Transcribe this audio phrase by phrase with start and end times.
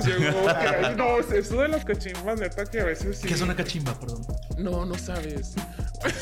[0.00, 0.46] cachimbas llegó.
[0.46, 3.28] que- no, eso de las cachimbas, neta, que a veces sí.
[3.28, 4.26] ¿Qué es una cachimba, perdón?
[4.58, 5.54] No, no sabes.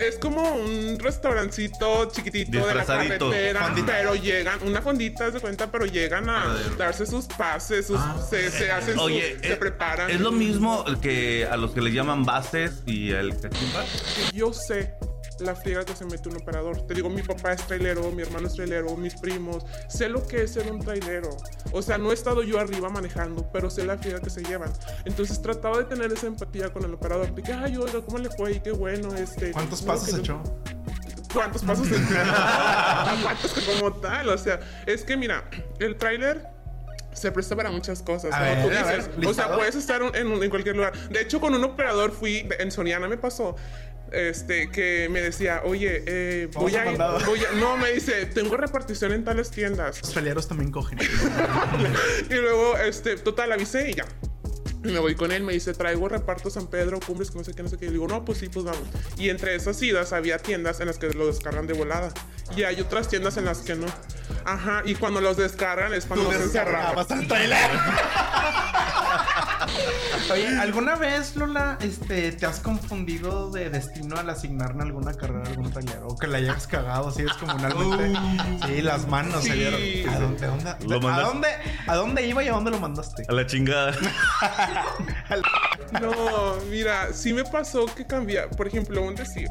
[0.00, 3.92] Es como un restaurancito chiquitito de la carretera, Fondita.
[3.92, 8.16] pero llegan, una fondita, de cuenta, pero llegan a darse sus pases, sus, Ah.
[8.28, 10.10] se, se hacen sus, Oye, se es, preparan.
[10.10, 13.84] es lo mismo que a los que les llaman bases y el cachimba.
[14.34, 14.94] Yo sé
[15.40, 16.86] la friega que se mete un operador.
[16.86, 19.64] Te digo, mi papá es trailero, mi hermano es trailero, mis primos.
[19.88, 21.30] Sé lo que es ser un trailero.
[21.72, 24.72] O sea, no he estado yo arriba manejando, pero sé la friega que se llevan.
[25.04, 27.34] Entonces trataba de tener esa empatía con el operador.
[27.34, 28.52] De que, ay, oiga, ¿cómo le fue?
[28.52, 29.52] Y qué bueno, este...
[29.52, 30.42] ¿Cuántos pasos yo- echó?
[31.32, 31.86] ¿Cuántos pasos?
[33.22, 34.28] ¿Cuántos como tal?
[34.30, 36.46] O sea, es que mira, el tráiler
[37.12, 38.32] se presta para muchas cosas.
[38.32, 39.26] A como ver, tú a ver, dices.
[39.30, 40.96] o sea, puedes estar en, en cualquier lugar.
[41.08, 43.56] De hecho, con un operador fui, en Soriana me pasó.
[44.12, 48.56] Este, que me decía, oye, eh, voy a ir, voy a- no, me dice, tengo
[48.56, 50.00] repartición en tales tiendas.
[50.00, 50.98] Los pelearos también cogen.
[52.30, 54.04] y luego, este, total, avisé y ya.
[54.84, 57.54] Y me voy con él, me dice, traigo reparto San Pedro, cumbres, que no sé
[57.54, 57.86] qué, no sé qué.
[57.86, 58.82] Y digo, no, pues sí, pues vamos.
[59.18, 62.10] Y entre esas idas había tiendas en las que lo descargan de volada.
[62.56, 63.86] Y hay otras tiendas en las que no.
[64.44, 66.96] Ajá, y cuando los descargan es cuando se encerraban.
[66.96, 67.58] descargabas al trailer.
[70.32, 75.50] Oye, ¿alguna vez, Lola, este, te has confundido de destino al asignarle alguna carrera a
[75.50, 76.00] algún taller?
[76.04, 78.18] O que la hayas cagado así descomunalmente.
[78.66, 79.50] Sí, las manos Sí.
[79.50, 80.14] se vieron.
[80.14, 81.48] ¿A dónde, a dónde,
[81.86, 83.24] a dónde iba y a dónde lo mandaste?
[83.28, 83.92] A la chingada.
[86.00, 88.48] No, mira, sí me pasó que cambia.
[88.50, 89.48] Por ejemplo, un decir.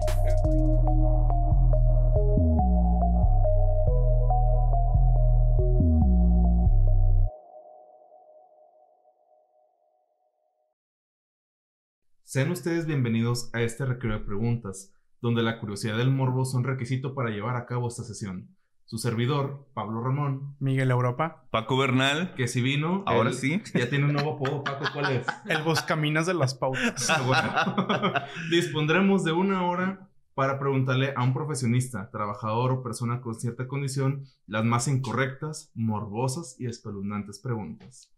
[12.23, 17.15] Sean ustedes bienvenidos a este recreo de preguntas, donde la curiosidad del morbo son requisito
[17.15, 18.49] para llevar a cabo esta sesión.
[18.87, 21.47] Su servidor, Pablo Ramón, Miguel Europa.
[21.49, 22.35] Paco Bernal.
[22.35, 23.61] que si vino, Ahora él sí.
[23.73, 25.25] ya tiene un nuevo apodo, Paco, ¿cuál es?
[25.49, 27.09] El buscaminas de las pautas.
[27.09, 28.13] Ah, bueno.
[28.51, 34.25] Dispondremos de una hora para preguntarle a un profesionista, trabajador o persona con cierta condición
[34.45, 38.11] las más incorrectas, morbosas y espeluznantes preguntas.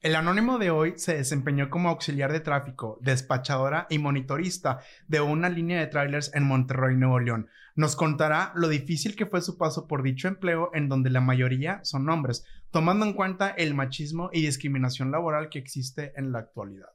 [0.00, 5.48] El anónimo de hoy se desempeñó como auxiliar de tráfico, despachadora y monitorista de una
[5.48, 7.48] línea de trailers en Monterrey, Nuevo León.
[7.74, 11.80] Nos contará lo difícil que fue su paso por dicho empleo en donde la mayoría
[11.84, 16.90] son hombres, tomando en cuenta el machismo y discriminación laboral que existe en la actualidad.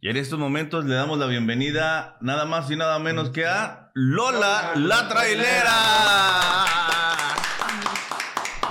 [0.00, 3.90] Y en estos momentos le damos la bienvenida nada más y nada menos que a
[3.94, 5.74] Lola la trailera.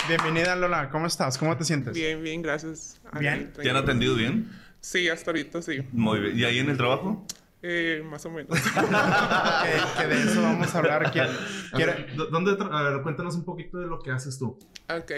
[0.08, 1.38] Bienvenida Lola, ¿cómo estás?
[1.38, 1.94] ¿Cómo te sientes?
[1.94, 3.00] Bien, bien, gracias.
[3.20, 3.54] Bien.
[3.54, 4.50] ¿Te han atendido bien?
[4.80, 5.82] Sí, hasta ahorita sí.
[5.92, 6.38] Muy bien.
[6.38, 7.26] ¿Y ahí en el trabajo?
[7.66, 8.50] Eh, más o menos.
[8.60, 11.12] que, que de eso vamos a hablar.
[11.12, 11.30] Quiero-
[11.72, 14.60] A quiero- ver, ¿dó- ¿Dónde a ver, cuéntanos un poquito de lo que haces tú.
[14.90, 15.12] ok.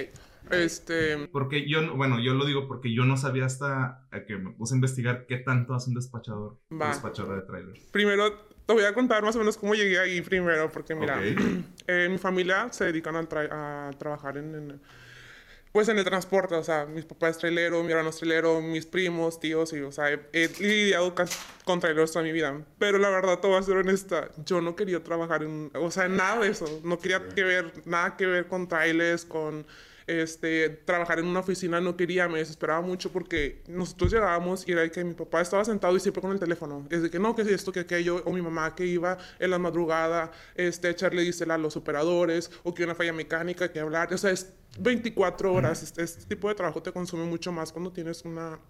[0.51, 1.27] Este.
[1.29, 4.51] Porque yo, no- bueno, yo lo digo porque yo no sabía hasta eh, que me
[4.51, 6.89] puse a investigar qué tanto hace un despachador, Va.
[6.89, 7.79] despachadora de trailers.
[7.91, 8.31] Primero
[8.65, 12.17] te voy a contar más o menos cómo llegué ahí primero, porque mira, eh, mi
[12.19, 14.81] familia se dedican a, tra- a trabajar en, en-
[15.75, 18.85] pues en el transporte, o sea, mis papás es trailero, mi hermano es trailero, mis
[18.85, 21.13] primos, tíos, y, o sea, he, he lidiado
[21.65, 22.61] con traileros toda mi vida.
[22.79, 26.05] Pero la verdad, te voy a ser honesta, yo no quería trabajar en, o sea,
[26.05, 29.67] en nada de eso, no quería que ver, nada que ver con trailers, con
[30.07, 34.81] este, trabajar en una oficina no quería, me desesperaba mucho porque nosotros llegábamos y era
[34.81, 36.85] de que mi papá estaba sentado y siempre con el teléfono.
[36.89, 39.57] Es de que no, que esto, que aquello, o mi mamá que iba en la
[39.57, 44.13] madrugada este, a echarle dísela a los operadores, o que una falla mecánica, que hablar.
[44.13, 45.83] O sea, es 24 horas.
[45.83, 48.59] Este, este tipo de trabajo te consume mucho más cuando tienes una.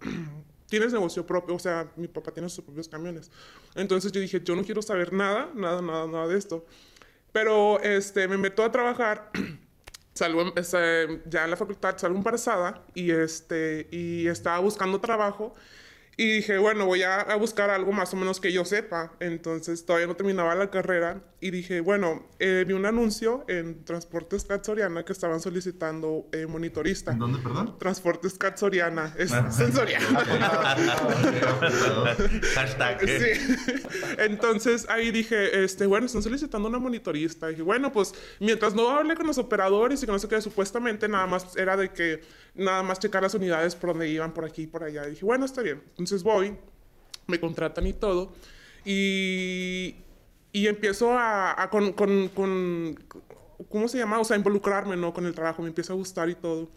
[0.66, 3.30] Tienes negocio propio, o sea, mi papá tiene sus propios camiones.
[3.76, 6.66] Entonces yo dije, yo no quiero saber nada, nada, nada, nada de esto.
[7.30, 9.30] Pero este, me meto a trabajar
[10.16, 15.54] salgo este, ya en la facultad, salgo embarazada y, este, y estaba buscando trabajo
[16.18, 19.12] y dije, bueno, voy a, a buscar algo más o menos que yo sepa.
[19.20, 24.46] Entonces todavía no terminaba la carrera y dije, bueno, eh, vi un anuncio en Transportes
[24.46, 27.12] Cat Soriana que estaban solicitando eh, monitorista.
[27.12, 27.78] ¿En dónde, perdón?
[27.78, 30.06] Transportes Cat Soriana, es sensoriana.
[32.54, 32.98] Hashtag.
[33.02, 33.34] ¿eh?
[33.36, 33.74] Sí.
[34.18, 37.48] Entonces ahí dije, este, bueno, están solicitando una monitorista.
[37.48, 41.08] dije, bueno, pues mientras no hablé con los operadores y que no sé qué, supuestamente
[41.08, 42.22] nada más era de que
[42.56, 45.04] nada más checar las unidades por donde iban, por aquí y por allá.
[45.06, 45.82] Dije, bueno, está bien.
[45.90, 46.56] Entonces voy,
[47.26, 48.32] me contratan y todo.
[48.84, 49.96] Y,
[50.52, 52.98] y empiezo a, con, con,
[53.68, 54.20] ¿cómo se llama?
[54.20, 55.12] O sea, involucrarme, ¿no?
[55.12, 56.70] Con el trabajo, me empieza a gustar y todo.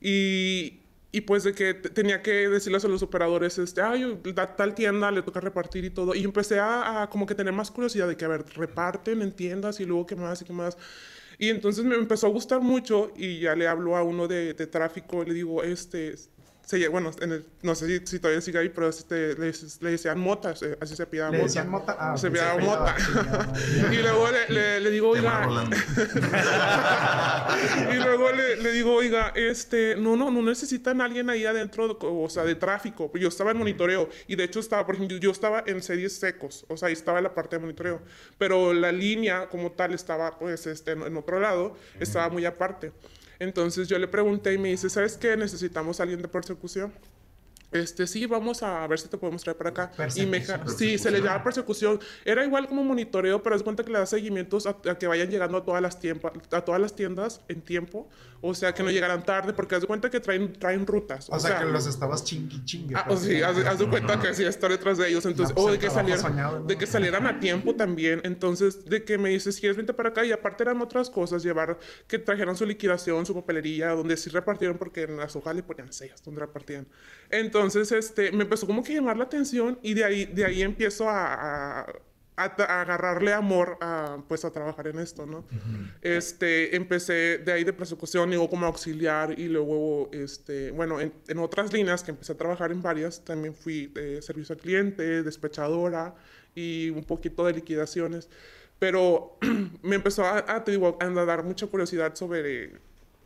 [0.00, 0.80] Y,
[1.10, 4.74] y pues de que te- tenía que decirles a los operadores, este, ay, da- tal
[4.74, 6.14] tienda le toca repartir y todo.
[6.14, 9.32] Y empecé a, a como que tener más curiosidad de que, a ver, reparten en
[9.32, 10.78] tiendas y luego qué más y qué más.
[11.38, 14.66] Y entonces me empezó a gustar mucho y ya le hablo a uno de, de
[14.66, 16.14] tráfico, le digo, este,
[16.68, 19.90] se, bueno, en el, no sé si, si, todavía sigue ahí, pero este, le, le,
[19.90, 21.46] decían Mota, así se pidaba ¿Le Mota.
[21.46, 21.96] decían Mota?
[21.98, 22.94] Ah, se pidaba se Mota.
[23.90, 25.48] y luego le, le, le digo, oiga,
[27.90, 31.96] y luego le, le digo, oiga, este, no, no, no necesitan a alguien ahí adentro,
[32.02, 33.10] o sea, de tráfico.
[33.14, 36.66] Yo estaba en monitoreo y de hecho estaba, por ejemplo, yo estaba en series secos,
[36.68, 38.02] o sea, ahí estaba la parte de monitoreo,
[38.36, 42.92] pero la línea como tal estaba, pues, este, en, en otro lado, estaba muy aparte.
[43.38, 45.36] Entonces yo le pregunté y me dice, ¿sabes qué?
[45.36, 46.92] Necesitamos a alguien de persecución.
[47.70, 49.92] Este, sí, vamos a ver si te podemos traer para acá.
[50.16, 50.44] Y me,
[50.76, 52.00] sí, se le llama persecución.
[52.24, 55.30] Era igual como monitoreo, pero es cuenta que le da seguimientos a, a que vayan
[55.30, 58.08] llegando a todas las tiempo, a todas las tiendas en tiempo.
[58.40, 61.28] O sea, que no llegaran tarde, porque haz de cuenta que traen, traen rutas.
[61.28, 62.94] O, sea, que los estabas chingui chingue.
[62.94, 65.26] Ah, o pues, sí, haz, haz de cuenta que sí, estar detrás de ellos.
[65.26, 66.64] Entonces, No, pues, o de que, salieran, soñado, ¿no?
[66.64, 68.20] de que salieran a tiempo también.
[68.22, 70.24] Entonces, de que me dices, ¿quieres vente para acá?
[70.24, 74.78] Y aparte eran otras cosas, llevar, que trajeran su liquidación, su papelería, donde sí repartieron,
[74.78, 76.86] porque en las hojas le ponían sellas, donde repartían.
[77.30, 77.57] Entonces,
[77.92, 81.08] este, me empezó como que a llamar la atención y de ahí, de ahí empiezo
[81.08, 85.44] a, a, a a agarrarle amor a, pues, a trabajar en esto, ¿no?
[86.02, 91.38] Este, empecé de ahí de persecución, luego como auxiliar y luego, este, bueno, en, en
[91.38, 96.14] otras líneas que empecé a trabajar en varias, también fui de servicio al cliente, despachadora
[96.54, 98.28] y un poquito de liquidaciones.
[98.78, 99.36] Pero
[99.82, 102.72] me empezó a, a, te digo, a dar mucha curiosidad sobre,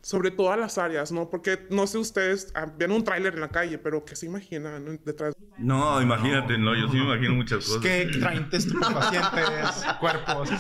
[0.03, 1.31] sobre todas las áreas, ¿no?
[1.31, 5.01] Porque no sé ustedes, ah, ven un tráiler en la calle, pero ¿qué se imaginan
[5.05, 5.35] detrás?
[5.59, 7.83] No, imagínate, no, yo sí me imagino muchas cosas.
[7.83, 10.51] Que traen estupefacientes, cuerpos.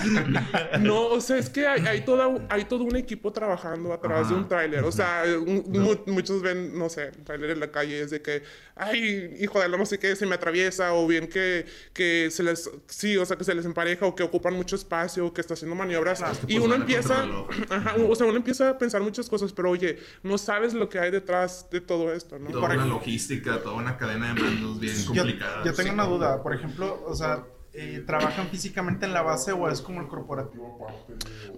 [0.80, 4.34] No, o sea, es que hay, hay, toda, hay todo un equipo trabajando atrás de
[4.36, 4.84] un tráiler.
[4.84, 8.22] O sea, un- mu- muchos ven, no sé, un tráiler en la calle es de
[8.22, 8.42] que,
[8.76, 12.42] ay, hijo de la no sé qué, se me atraviesa, o bien que, que se
[12.42, 15.54] les, sí, o sea, que se les empareja, o que ocupan mucho espacio, que está
[15.54, 16.20] haciendo maniobras.
[16.46, 17.24] y pues, uno a empieza,
[17.70, 20.99] ajá, o sea, uno empieza a pensar muchas cosas, pero oye, no sabes lo que
[20.99, 22.50] hay detrás de todo esto, ¿no?
[22.50, 25.64] Toda una logística, toda una cadena de mandos bien Yo, complicada.
[25.64, 29.70] yo tengo una duda, por ejemplo, o sea, eh, ¿trabajan físicamente en la base o
[29.70, 30.87] es como el corporativo?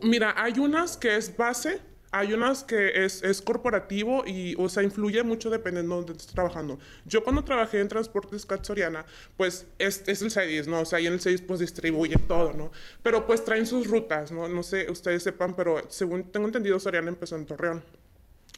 [0.02, 1.80] Mira, hay unas que es base,
[2.16, 6.32] hay unas que es, es corporativo y, o sea, influye mucho dependiendo de dónde estés
[6.32, 6.78] trabajando.
[7.06, 9.04] Yo cuando trabajé en Transportes Cat Soriana,
[9.36, 10.80] pues es, es el 6, ¿no?
[10.82, 12.70] O sea, y en el 6 pues distribuyen todo, ¿no?
[13.02, 14.46] Pero pues traen sus rutas, ¿no?
[14.46, 17.82] No sé, ustedes sepan, pero según tengo entendido, Soriana empezó en Torreón.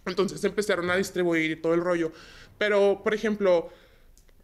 [0.05, 2.13] Entonces empezaron a distribuir y todo el rollo.
[2.59, 3.71] Pero, por ejemplo,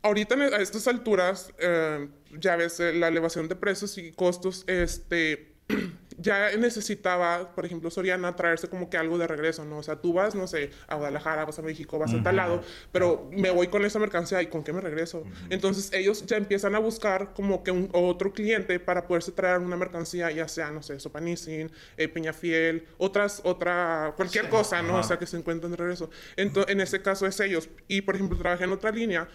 [0.03, 2.09] ahorita en- a estas alturas, eh,
[2.41, 5.53] ya ves, eh, la elevación de precios y costos, este,
[6.19, 9.79] ya necesitaba, por ejemplo, Soriana traerse como que algo de regreso, ¿no?
[9.79, 12.63] O sea, tú vas, no sé, a Guadalajara, vas a México, vas a tal lado,
[12.93, 15.25] pero me voy con esa mercancía y ¿con qué me regreso?
[15.51, 19.77] Entonces ellos ya empiezan a buscar como que un otro cliente para poderse traer una
[19.77, 24.97] mercancía, ya sea, no sé, Sopanicin, eh, Peñafiel, otras, otra, cualquier cosa, ¿no?
[24.99, 26.11] O sea, que se encuentren de regreso.
[26.37, 27.69] Entonces, en ese caso es ellos.
[27.89, 29.29] Y, por ejemplo, trabajé en otra línea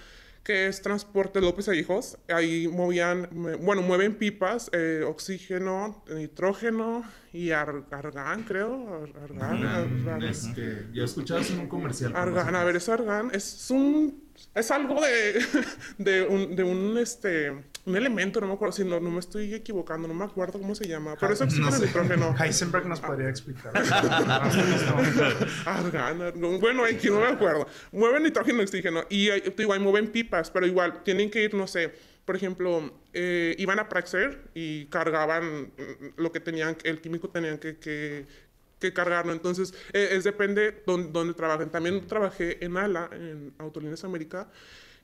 [0.47, 2.17] que es Transporte López a Hijos.
[2.29, 3.27] Ahí movían,
[3.59, 9.04] bueno, mueven pipas, eh, oxígeno, nitrógeno y ar- argán, creo.
[9.04, 12.13] Ar- Argán, ar- ar- Este, escuchado eso en un comercial.
[12.16, 14.23] argán, a ver, es argán, es un,
[14.56, 15.33] es algo de,
[15.97, 17.51] de un, de un, este,
[17.87, 20.75] un elemento, no me acuerdo, si no, no me estoy equivocando, no me acuerdo cómo
[20.75, 21.85] se llama, pero es oxígeno, sé.
[21.85, 22.35] nitrógeno.
[22.37, 23.71] Heisenberg nos podría explicar.
[25.65, 26.59] Argán, argón.
[26.59, 27.65] Bueno, aquí no me acuerdo.
[27.94, 29.06] Mueven nitrógeno y oxígeno.
[29.09, 31.94] Y ahí mueven pipas, pero igual tienen que ir, no sé,
[32.25, 35.71] por ejemplo, eh, iban a Praxair y cargaban
[36.17, 38.25] lo que tenían, el químico tenían que, que,
[38.79, 39.31] que cargarlo.
[39.31, 41.69] Entonces, eh, es depende dónde, dónde trabajen.
[41.69, 44.49] También trabajé en ALA, en Autolíneas América.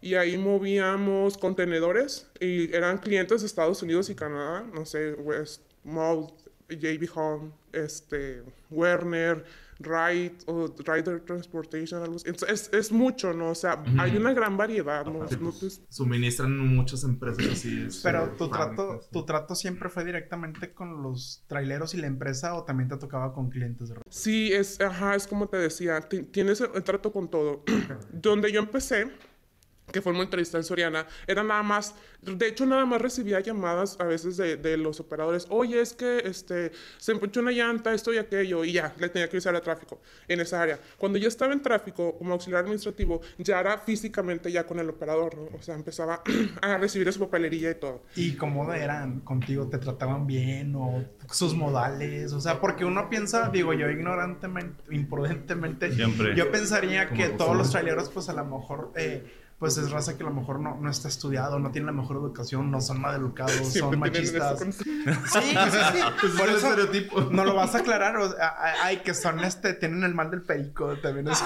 [0.04, 6.32] Y ahí movíamos contenedores y eran clientes de Estados Unidos y Canadá, no sé, Westmount,
[6.70, 9.46] JB Home, este, Werner,
[9.80, 12.26] Ride o Rider Transportation, algo así.
[12.28, 13.50] Entonces, es, es mucho, ¿no?
[13.52, 15.26] O sea, hay una gran variedad, ¿no?
[15.30, 17.86] Sí, No pues, Suministran muchas empresas así.
[17.88, 22.56] este, Pero tu trato, tu trato siempre fue directamente con los traileros y la empresa
[22.56, 26.24] o también te tocaba con clientes de Sí, es, ajá, es como te decía, ti-
[26.24, 27.64] tienes el, el trato con todo.
[28.12, 29.08] Donde yo empecé,
[29.94, 33.96] que fue una entrevista en Soriana, era nada más, de hecho nada más recibía llamadas
[34.00, 38.12] a veces de, de los operadores, oye, es que este, se empuchó una llanta, esto
[38.14, 40.80] y aquello, y ya, le tenía que avisar a tráfico en esa área.
[40.98, 45.38] Cuando yo estaba en tráfico como auxiliar administrativo, ya era físicamente ya con el operador,
[45.38, 45.58] ¿no?
[45.58, 46.22] O sea, empezaba
[46.62, 48.02] a recibir su papelería y todo.
[48.16, 49.68] ¿Y cómo eran contigo?
[49.68, 52.34] ¿Te trataban bien o sus modales?
[52.34, 56.36] O sea, porque uno piensa, digo yo ignorantemente, imprudentemente, Siempre.
[56.36, 59.24] yo pensaría que todos los traileros pues a lo mejor eh,
[59.60, 62.18] pues es raza que a lo mejor no, no está estudiado, no tiene la mejor
[62.18, 63.90] educación, no son mal educados, son Siempre
[64.22, 64.60] eso machistas.
[64.60, 66.00] con- Sí, sí, sí.
[66.20, 67.22] Pues Por es el eso estereotipo.
[67.32, 68.18] no lo vas a aclarar.
[68.18, 71.28] o sea, ay, que son este, tienen el mal del perico también.
[71.30, 71.44] es-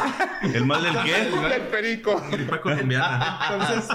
[0.54, 1.56] ¿El mal del qué?
[1.56, 2.22] El perico.
[2.32, 3.40] Gripa colombiana.
[3.52, 3.90] Entonces,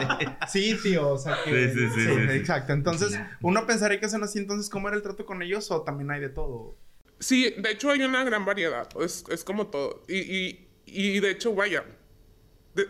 [0.48, 1.68] sí, tío, o sea que.
[1.72, 2.32] Sí, sí, sí, sí, sí.
[2.36, 2.72] Exacto.
[2.72, 4.38] Entonces, uno pensaría que son así.
[4.38, 5.70] Entonces, ¿cómo era el trato con ellos?
[5.70, 6.76] O también hay de todo.
[7.18, 10.02] Sí, de hecho hay una gran variedad, es, es como todo.
[10.08, 11.84] Y, y, y de hecho, vaya,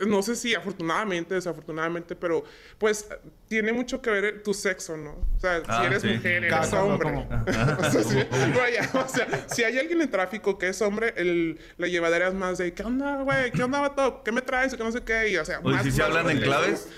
[0.06, 2.44] no sé si afortunadamente, desafortunadamente, pero
[2.78, 3.08] pues
[3.48, 5.10] tiene mucho que ver tu sexo, ¿no?
[5.36, 6.08] O sea, Ah, si eres sí.
[6.08, 7.10] mujer, eres hombre.
[7.78, 8.16] o, sea, si,
[8.56, 12.34] vaya, o sea, si hay alguien en tráfico que es hombre, el, la llevadera es
[12.34, 13.50] más de, ¿qué onda, güey?
[13.50, 14.22] ¿Qué onda, vato?
[14.24, 14.74] ¿Qué me traes?
[14.74, 15.30] ¿Qué no sé qué?
[15.30, 16.88] Y, o sea, Oye, más- ¿sí se más hablan en claves?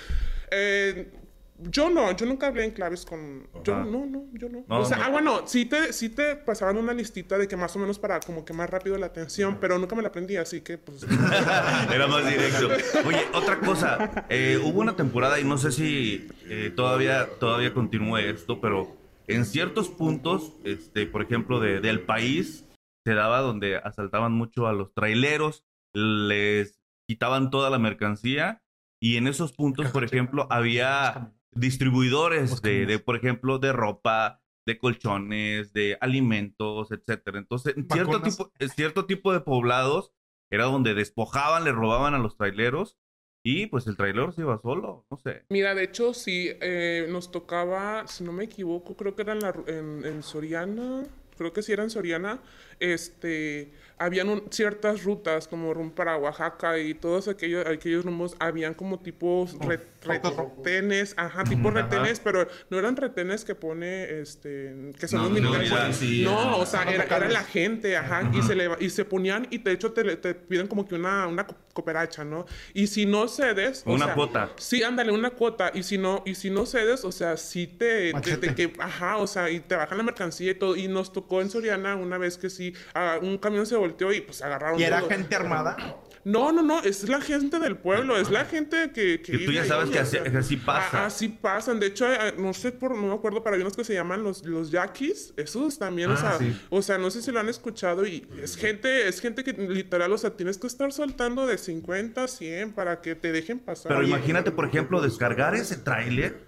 [0.51, 1.11] Eh,
[1.59, 3.49] yo no, yo nunca hablé en claves con...
[3.63, 4.65] Yo no, no, yo no.
[4.69, 5.05] No, o sea, no.
[5.05, 8.19] ah, bueno, sí te, sí te pasaban una listita de que más o menos para
[8.21, 11.03] como que más rápido la atención, pero nunca me la aprendí, así que pues...
[11.95, 12.69] Era más directo.
[13.07, 14.27] Oye, otra cosa.
[14.29, 18.97] eh, hubo una temporada, y no sé si eh, todavía, todavía continúe esto, pero
[19.27, 22.65] en ciertos puntos, este, por ejemplo, de- del país,
[23.07, 25.63] se daba donde asaltaban mucho a los traileros,
[25.95, 28.61] les quitaban toda la mercancía,
[29.01, 34.79] y en esos puntos, por ejemplo, había distribuidores de, de, por ejemplo, de ropa, de
[34.79, 37.39] colchones, de alimentos, etcétera.
[37.39, 40.13] Entonces, en cierto tipo, en cierto tipo de poblados
[40.51, 42.99] era donde despojaban, le robaban a los traileros
[43.45, 45.45] y pues el trailero se iba solo, no sé.
[45.51, 49.41] Mira, de hecho, sí, eh, nos tocaba, si no me equivoco, creo que era en,
[49.41, 51.03] la en, en Soriana,
[51.37, 52.41] creo que sí era en Soriana,
[52.81, 58.99] este, habían un- ciertas rutas como para Oaxaca y todos aquellos, aquellos rumbos, habían como
[59.01, 65.07] tipos re- re- retenes, ajá, tipo retenes, pero no eran retenes que pone, este, que
[65.09, 65.71] son No, los no, militares.
[65.71, 66.57] ya, sí, no, ajá.
[66.57, 69.73] o sea, era, era la gente, ajá, y, se le, y se ponían y de
[69.73, 72.47] hecho te, te piden como que una, una co- cooperacha, ¿no?
[72.73, 73.83] Y si no cedes...
[73.87, 74.51] o Una sea, cuota.
[74.59, 75.73] Sí, ándale, una cuota.
[75.75, 79.17] Y si no, y si no cedes, o sea, sí te, te- te- que, ajá,
[79.17, 80.77] o sea, y te bajan la mercancía y todo.
[80.77, 82.64] Y nos tocó en Soriana una vez que sí,
[82.95, 85.11] ah, un camión se volteó y pues agarraron ¿Y era todo.
[85.11, 85.77] gente armada?
[86.25, 89.21] No, no, no, es la gente del pueblo, es la gente que...
[89.21, 91.03] Que tú ya ahí, sabes que o así, sea, que así pasa.
[91.03, 91.79] Ah, así pasan.
[91.79, 94.23] De hecho, eh, no sé por, no me acuerdo, pero hay unos que se llaman
[94.23, 95.35] los, los yaquis.
[95.37, 96.59] Esos también, o Ah, sea, sí.
[96.71, 100.11] o sea, no sé si lo han escuchado y es gente, es gente que literal,
[100.13, 103.93] o sea, tienes que estar soltando de 50 a 100 para que te dejen pasar.
[103.93, 106.41] Pero imagínate, por ejemplo, descargar ese tráiler.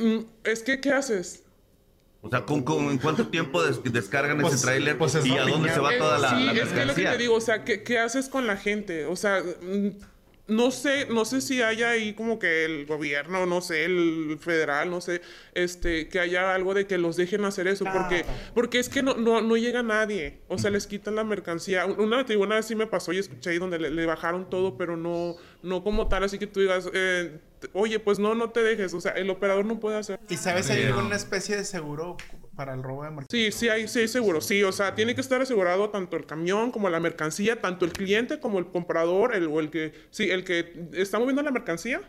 [0.00, 1.43] mm, es que, ¿qué haces?
[2.26, 4.96] O sea, ¿con, con- en cuánto tiempo des- descargan Pues- ese tráiler?
[4.96, 6.70] pues es ¿Y a dónde se va toda la, sí, la es que es lo
[6.72, 7.12] que mercancía?
[7.12, 9.04] te digo, o sea, ¿qué, qué haces con la gente?
[9.04, 9.88] O sea, mm,
[10.46, 14.90] no sé, no sé si haya ahí como que el gobierno, no sé, el federal,
[14.90, 15.22] no sé,
[15.54, 18.24] este, que haya algo de que los dejen hacer eso, porque,
[18.54, 21.86] porque es que no, no, no llega nadie, o sea, les quitan la mercancía.
[21.86, 24.04] Un- Una, te digo, una vez sí me pasó y escuché ahí donde le, le
[24.06, 27.38] bajaron todo, pero no, no como tal, así que tú digas, eh,
[27.72, 30.20] oye, pues no, no te dejes, o sea, el operador no puede hacer.
[30.28, 32.16] ¿Y sabes hay alguna especie de seguro
[32.54, 33.28] para el robo de mercancía?
[33.28, 36.26] Sí, sí hay, sí hay seguro, sí, o sea, tiene que estar asegurado tanto el
[36.26, 40.30] camión como la mercancía, tanto el cliente como el comprador, el, o el que, sí,
[40.30, 42.02] el que está moviendo la mercancía,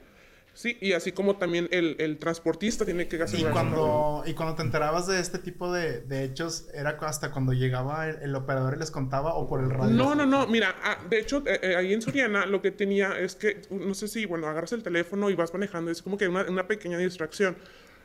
[0.53, 3.53] sí, y así como también el, el transportista tiene que Y asegurar.
[3.53, 8.07] cuando, y cuando te enterabas de este tipo de, de hechos, ¿era hasta cuando llegaba
[8.07, 9.93] el, el operador y les contaba o por el radio?
[9.93, 13.17] No, no, no, mira, ah, de hecho, eh, eh, ahí en Soriana lo que tenía
[13.19, 16.27] es que, no sé si, bueno, agarras el teléfono y vas manejando, es como que
[16.27, 17.57] una, una pequeña distracción.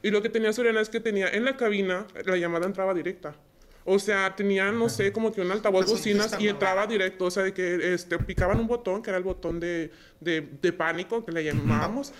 [0.02, 3.34] Y lo que tenía Soriana es que tenía en la cabina, la llamada entraba directa.
[3.84, 7.24] O sea, tenía, no sé, como que un altavoz Pues bocinas y entraba directo.
[7.26, 9.90] O sea, de que este, picaban un botón, que era el botón de,
[10.20, 12.12] de, de pánico, que le llamábamos,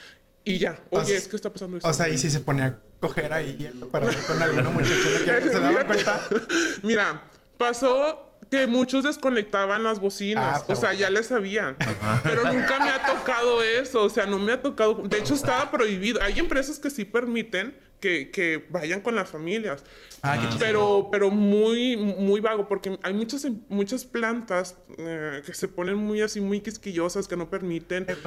[0.44, 0.78] y ya.
[0.90, 1.88] O Oye, sea- es que está pasando esto.
[1.88, 5.48] O sea, y si se ponía a coger ahí el operador con alguna muchacha que
[5.50, 6.20] se daba cuenta.
[6.82, 7.24] Mira,
[7.58, 10.62] pasó que muchos desconectaban las bocinas.
[10.62, 11.76] Ah, o sea, ya le sabían.
[12.24, 14.02] Pero nunca me ha tocado eso.
[14.02, 14.94] O sea, no me ha tocado.
[14.94, 16.20] De hecho, estaba prohibido.
[16.20, 19.84] Hay empresas que sí permiten que, que vayan con las familias.
[20.22, 20.56] Ah, chido.
[20.58, 26.20] Pero, pero muy, muy vago, porque hay muchas, muchas plantas eh, que se ponen muy
[26.20, 28.04] así, muy quisquillosas, que no permiten.
[28.06, 28.18] Pues,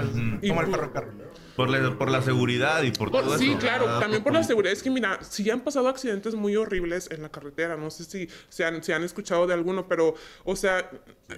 [0.42, 1.14] Y como el ferrocarril.
[1.56, 3.60] Por la, por la seguridad y por, Por- todo sí, eso.
[3.60, 4.74] claro, Ah, también por por- la seguridad.
[4.74, 7.76] Es que mira, sí han pasado accidentes muy horribles en la carretera.
[7.78, 10.16] No sé si se han, se han escuchado de alguno, pero,
[10.46, 10.90] o sea,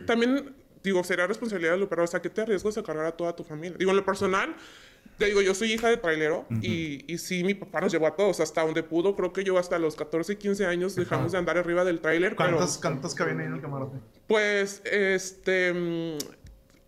[0.05, 2.07] también, digo, será responsabilidad del operador.
[2.07, 3.75] O sea, que te arriesgas a cargar a toda tu familia.
[3.77, 4.55] Digo, en lo personal,
[5.17, 8.15] te digo, yo soy hija de trailero y, y sí, mi papá nos llevó a
[8.15, 9.15] todos hasta donde pudo.
[9.15, 12.35] Creo que yo hasta los 14, 15 años dejamos de andar arriba del trailer.
[12.35, 13.97] pero- ¿Cuántos, ¿Cuántos cabían ahí en el camarote?
[14.27, 15.73] pues, este.
[15.73, 16.17] mm,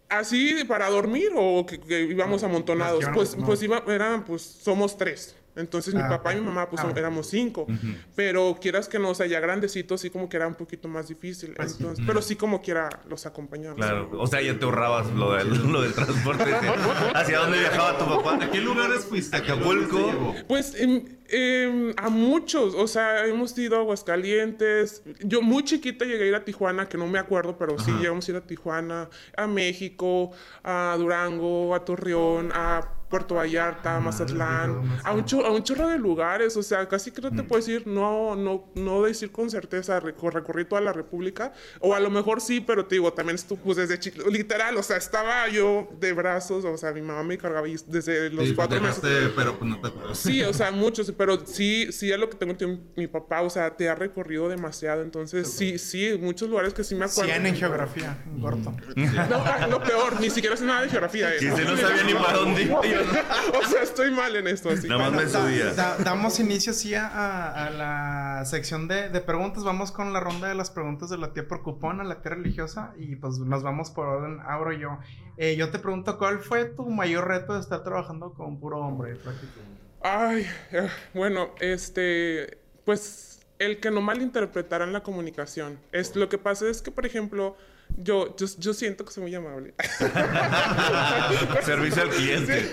[0.10, 3.04] Así para dormir o que, que íbamos amontonados.
[3.04, 3.46] Los que Pues, no.
[3.46, 5.36] pues iba, eran, pues somos tres.
[5.58, 6.92] Entonces mi Ah, papá y mi mamá pues Ah.
[6.96, 7.68] éramos cinco.
[8.16, 11.08] Pero quieras que no, o sea, ya grandecitos sí como que era un poquito más
[11.08, 11.56] difícil.
[11.60, 13.76] Entonces, pero sí como quiera los acompañaba.
[13.76, 16.46] Claro, o sea, ya te ahorrabas lo del, lo del transporte.
[17.16, 18.44] ¿Hacia dónde viajaba tu papá?
[18.44, 19.36] ¿A qué lugares fuiste?
[19.38, 20.36] Acapulco.
[20.48, 25.02] Pues em, em, a muchos, o sea, hemos ido a Aguascalientes.
[25.24, 28.28] Yo muy chiquita llegué a ir a Tijuana, que no me acuerdo, pero sí llegamos
[28.28, 30.32] a ir a Tijuana, a México,
[30.64, 35.98] a Durango, a Torreón, a Puerto Vallarta, Mazatlán, a un, cho- a un chorro de
[35.98, 40.02] lugares, o sea, casi que no te puedo decir, no, no, no decir con certeza,
[40.02, 43.60] reco- recorrí toda la República, o a lo mejor sí, pero te digo, también estuve,
[43.64, 47.38] pues desde chiquito, literal, o sea, estaba yo de brazos, o sea, mi mamá me
[47.38, 49.02] cargaba y desde los Sí, cuatro meses.
[49.36, 49.90] pero pues no te.
[50.16, 53.50] Sí, o sea, muchos, pero sí, sí es lo que tengo entendido, mi papá, o
[53.50, 57.32] sea, te ha recorrido demasiado, entonces sí, sí, muchos lugares que sí me acuerdo.
[57.32, 58.74] 100 en geografía, corto.
[58.96, 61.34] No, ah, lo peor, ni siquiera sé nada de geografía.
[61.34, 61.38] eh.
[61.38, 62.66] Y se no sabía ni para dónde
[62.97, 62.97] no-
[63.60, 64.88] O sea, estoy mal en esto, así.
[64.88, 65.74] Nada más me subía.
[65.74, 69.64] da- damos inicio sí a, la sección de, de preguntas.
[69.64, 72.32] Vamos con la ronda de las preguntas de la tía por cupón a la tía
[72.32, 74.40] religiosa y pues nos vamos por orden.
[74.46, 75.00] Abro yo.
[75.38, 79.16] Eh, yo te pregunto, ¿cuál fue tu mayor reto de estar trabajando con puro hombre?
[79.16, 79.78] prácticamente?
[80.02, 85.80] Ay, eh, bueno, este, pues el que no malinterpretaran la comunicación.
[85.92, 87.58] Es, lo que pasa es que, por ejemplo,
[87.96, 89.74] yo, yo, yo siento que soy muy amable.
[91.64, 92.70] Servicio al cliente.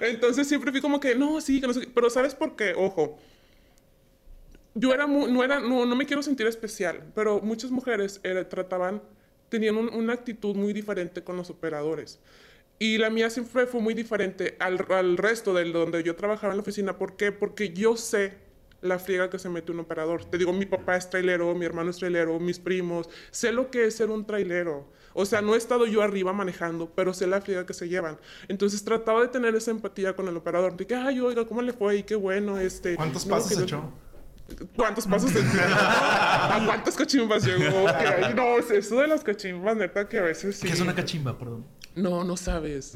[0.00, 1.88] Entonces siempre fui como que, no, sí, que no sé.
[1.94, 2.74] Pero ¿sabes por qué?
[2.76, 3.18] Ojo.
[4.74, 8.46] Yo era muy, no era, no, no me quiero sentir especial, pero muchas mujeres era-
[8.46, 9.02] trataban,
[9.48, 12.18] tenían un- una actitud muy diferente con los operadores.
[12.78, 16.58] Y la mía siempre fue muy diferente al, al resto de donde yo trabajaba en
[16.58, 16.98] la oficina.
[16.98, 17.32] ¿Por qué?
[17.32, 18.34] Porque yo sé
[18.86, 20.24] la friega que se mete un operador.
[20.24, 23.08] Te digo, mi papá es trailero, mi hermano es trailero, mis primos.
[23.30, 24.90] Sé lo que es ser un trailero.
[25.14, 28.18] O sea, no he estado yo arriba manejando, pero sé la friega que se llevan.
[28.48, 30.76] Entonces trataba de tener esa empatía con el operador.
[30.76, 31.96] De que, ay, oiga, ¿cómo le fue?
[31.96, 32.96] Y qué bueno, este...
[32.96, 33.92] ¿Cuántos no, pasos echó?
[34.76, 37.86] ¿Cuántos pasos se ¿A cuántas cachimbas llegó?
[38.34, 40.66] No, eso de las cachimbas, neta, que a veces sí.
[40.66, 41.64] ¿Qué es una cachimba, perdón?
[41.96, 42.92] No, no sabes.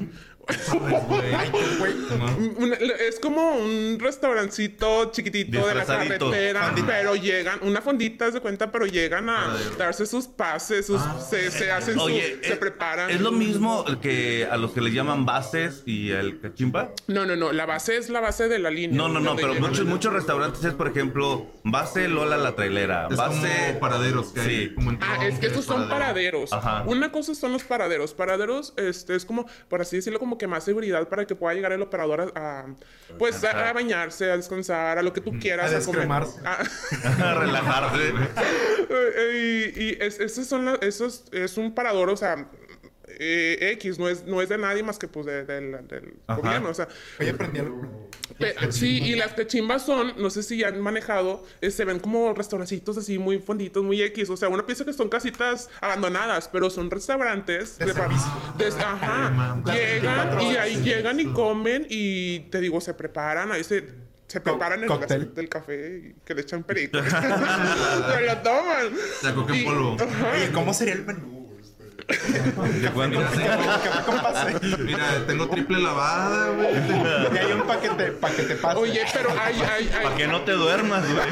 [2.57, 6.29] Una- es como un restaurancito chiquitito de la Disfrazadito.
[6.31, 6.87] carretera, Fondita.
[6.87, 11.51] pero llegan, una fondita haz de cuenta, pero llegan a darse sus pases, sus, se,
[11.51, 13.09] se hacen su, Oye, se eh, preparan.
[13.09, 16.91] ¿es lo mismo que a los que les llaman bases y el cachimba?
[17.07, 18.97] No, no, no, la base es la base de la línea.
[18.97, 19.69] No, no, no, donde pero llegan.
[19.69, 23.47] muchos, muchos restaurantes es, por ejemplo, base Lola la trailera, Es base...
[23.67, 24.47] como paraderos que hay.
[24.67, 24.75] Sí.
[24.75, 26.51] Como en Ah, es que estos son paraderos.
[26.53, 26.83] Ajá.
[26.85, 28.13] Una cosa son los paraderos.
[28.13, 31.71] Paraderos este, es como, por así decirlo, como que más seguridad para que pueda llegar
[31.71, 32.65] el operador a, a,
[33.19, 35.71] pues, a, a bañarse, a descansar, a lo que tú quieras.
[35.71, 36.23] A a comer.
[36.43, 36.63] Ah,
[37.39, 38.13] Relajarse.
[38.93, 42.45] Eh, y y es, esos son la- esos es un parador, o sea,
[43.07, 46.41] eh, X, no es, no es de nadie más que pues de- del, del Ajá.
[46.41, 46.87] gobierno, o sea.
[47.19, 48.09] Oye, aprendí algo.
[48.41, 52.33] Pe- sí, y las cachimbas son, no sé si han manejado, eh, se ven como
[52.33, 56.69] restaurancitos así muy fonditos, muy X, o sea, uno piensa que son casitas abandonadas, pero
[56.69, 57.77] son restaurantes.
[57.77, 57.91] De de-
[58.81, 64.11] ajá, llegan y ahí llegan y comen y te digo, se preparan, ahí se...
[64.27, 65.17] Se preparan el cóctel.
[65.19, 66.99] vasito del café y que le echan perico.
[67.03, 69.35] se lo toman.
[69.35, 69.97] Coca en Y- polvo.
[70.33, 71.40] Oye, ¿cómo sería el menú?
[72.07, 73.19] ¿De cuánto?
[74.79, 76.73] Mira, tengo triple lavada, güey.
[77.33, 78.77] Y hay un paquete, paquete pase.
[78.79, 81.25] Oye, pero hay, hay, hay, Para que no te duermas, güey.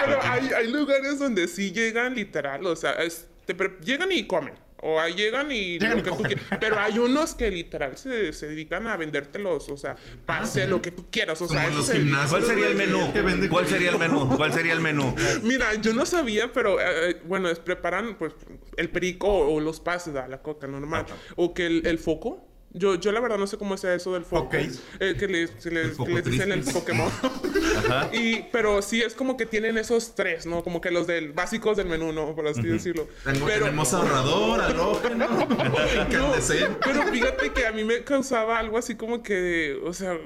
[0.00, 4.54] pero hay, hay lugares donde sí llegan literal, o sea, es- te llegan y comen.
[4.82, 6.44] O ahí llegan y Llegan lo que tú quieras.
[6.58, 10.90] Pero hay unos que literal se, se dedican a vendértelos, o sea, pase lo que
[10.90, 11.40] tú quieras.
[11.42, 12.30] O sea, los se- gimnasios.
[12.30, 13.12] ¿Cuál sería el menú?
[13.50, 14.36] ¿Cuál sería el menú?
[14.36, 15.14] ¿Cuál sería el menú?
[15.42, 18.32] Mira, yo no sabía, pero eh, eh, bueno, es preparan pues
[18.76, 21.04] el perico o, o los pases, da, la coca normal.
[21.36, 22.46] O que el, el foco.
[22.72, 24.44] Yo, yo la verdad no sé cómo sea eso del foco.
[24.44, 24.54] Ok.
[25.00, 26.62] Eh, que les, se les, El foco que les dicen el.
[26.62, 27.10] Pokémon.
[27.88, 28.10] Ajá.
[28.14, 30.62] y, pero sí es como que tienen esos tres, ¿no?
[30.62, 32.34] Como que los del básicos del menú, ¿no?
[32.34, 33.08] Por así decirlo.
[33.24, 36.36] Tengo- pero, Tenemos ahorrador, halógeno, no,
[36.84, 40.18] pero fíjate que a mí me causaba algo así como que, o sea,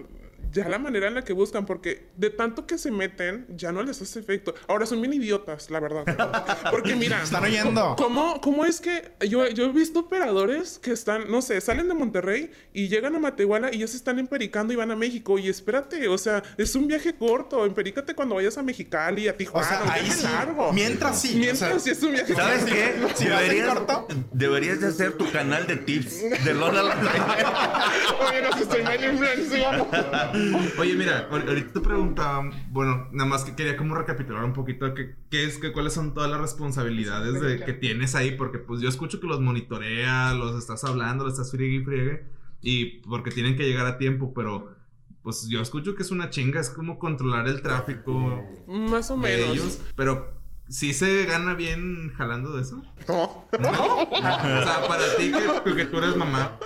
[0.54, 3.82] ya la manera en la que buscan, porque de tanto que se meten, ya no
[3.82, 4.54] les hace efecto.
[4.68, 6.04] Ahora son bien idiotas, la verdad.
[6.70, 7.96] Porque mira, Están oyendo.
[7.98, 11.94] ¿cómo, cómo es que yo, yo he visto operadores que están, no sé, salen de
[11.94, 15.38] Monterrey y llegan a Matehuala y ya se están empericando y van a México?
[15.38, 17.64] Y espérate, o sea, es un viaje corto.
[17.66, 20.22] Emperícate cuando vayas a Mexicali, a O Tijuana, sea, un ahí sí.
[20.22, 20.72] largo.
[20.72, 21.34] Mientras sí.
[21.36, 22.74] Mientras o sí sea, es un viaje ¿Sabes corto.
[22.74, 22.94] qué?
[23.14, 24.06] Si Deberías, corto.
[24.32, 26.82] deberías de hacer tu canal de tips de Lola.
[28.28, 29.88] Oye, no, que estoy mal influenciado.
[30.78, 34.92] Oye, mira, ahor- ahorita te preguntaba, bueno, nada más que quería como recapitular un poquito
[34.94, 38.80] qué, qué es, que, cuáles son todas las responsabilidades de, que tienes ahí, porque pues
[38.80, 42.24] yo escucho que los monitorea, los estás hablando, los estás friegue y friegue,
[42.62, 44.74] y porque tienen que llegar a tiempo, pero
[45.22, 49.20] pues yo escucho que es una chinga, es como controlar el tráfico Más o de
[49.22, 49.48] menos.
[49.54, 50.34] ellos, pero
[50.68, 52.82] ¿sí se gana bien jalando de eso?
[53.08, 53.46] No.
[53.52, 55.32] O sea, para ti
[55.64, 56.58] que, que tú eres mamá,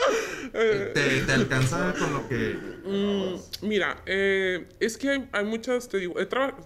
[0.53, 2.57] ¿te, te alcanza con lo que...
[2.85, 6.57] Mm, mira, eh, es que hay, hay muchas, te digo, he, traba-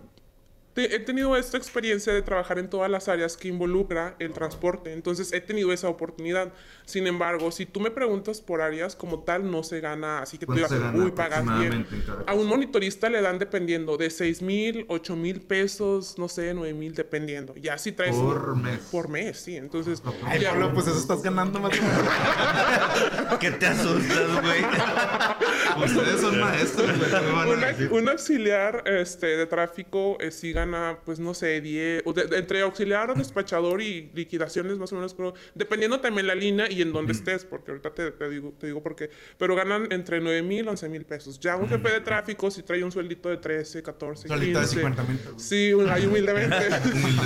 [0.75, 4.93] te- he tenido esta experiencia de trabajar en todas las áreas que involucra el transporte,
[4.93, 6.53] entonces he tenido esa oportunidad.
[6.85, 10.47] Sin embargo, si tú me preguntas por áreas como tal, no se gana, así que
[10.47, 11.87] tú ¿Cuánto digas, uy, pagas bien.
[12.27, 16.75] A un monitorista le dan dependiendo de 6 mil, 8 mil pesos, no sé, 9
[16.75, 17.55] mil, dependiendo.
[17.57, 18.17] Ya si traes...
[18.17, 18.79] Por mes.
[18.91, 19.57] Por mes, sí.
[19.57, 21.73] Entonces, Ay, ya- Pablo, pues eso estás ganando más.
[23.41, 24.63] ¿Qué te asustas, güey?
[25.85, 31.61] Ustedes son maestros, güey, un auxiliar este, de tráfico eh, sí gana, pues no sé,
[31.61, 36.27] 10, o de- de- entre auxiliar, despachador y liquidaciones más o menos, creo, dependiendo también
[36.27, 39.11] la línea y en dónde estés, porque ahorita te, te digo, te digo por qué,
[39.39, 41.39] pero ganan entre 9 mil, 11 mil pesos.
[41.41, 44.75] Ya un jefe de tráfico si trae un sueldito de 13, 14, Solito de 15.
[44.81, 45.43] 50 mil pesos.
[45.43, 46.57] Sí, un- ahí humildemente.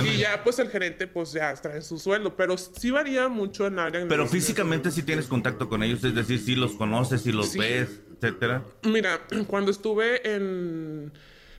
[0.05, 3.79] y ya, pues el gerente, pues ya trae su sueldo, pero sí varía mucho en
[3.79, 4.01] área.
[4.01, 7.49] en Pero físicamente sí tienes contacto con ellos, es decir, sí los conoces, sí los
[7.49, 7.59] Sí.
[7.59, 8.63] ves, etcétera.
[8.83, 11.11] Mira, cuando estuve en...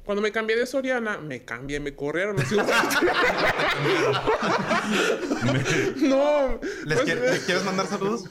[0.08, 2.36] Cuando me cambié de Soriana, me cambié, me corrieron.
[5.96, 6.58] no.
[6.86, 8.24] ¿Les, pues, ¿les quieres mandar saludos?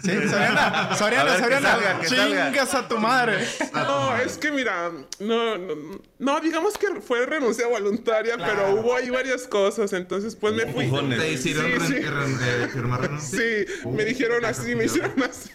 [0.00, 1.68] Sí, Soriana, A Soriana, que Soriana.
[1.70, 2.46] salga, que salga.
[2.46, 3.46] Chingas a tu madre.
[3.74, 9.10] No, es que mira, no, no, no, digamos que fue renuncia voluntaria, pero hubo ahí
[9.10, 10.90] varias cosas, entonces pues me fui.
[11.10, 12.00] ¿Te hicieron Sí, sí.
[12.00, 13.18] renuncia?
[13.20, 15.50] Sí, me dijeron así, me hicieron así.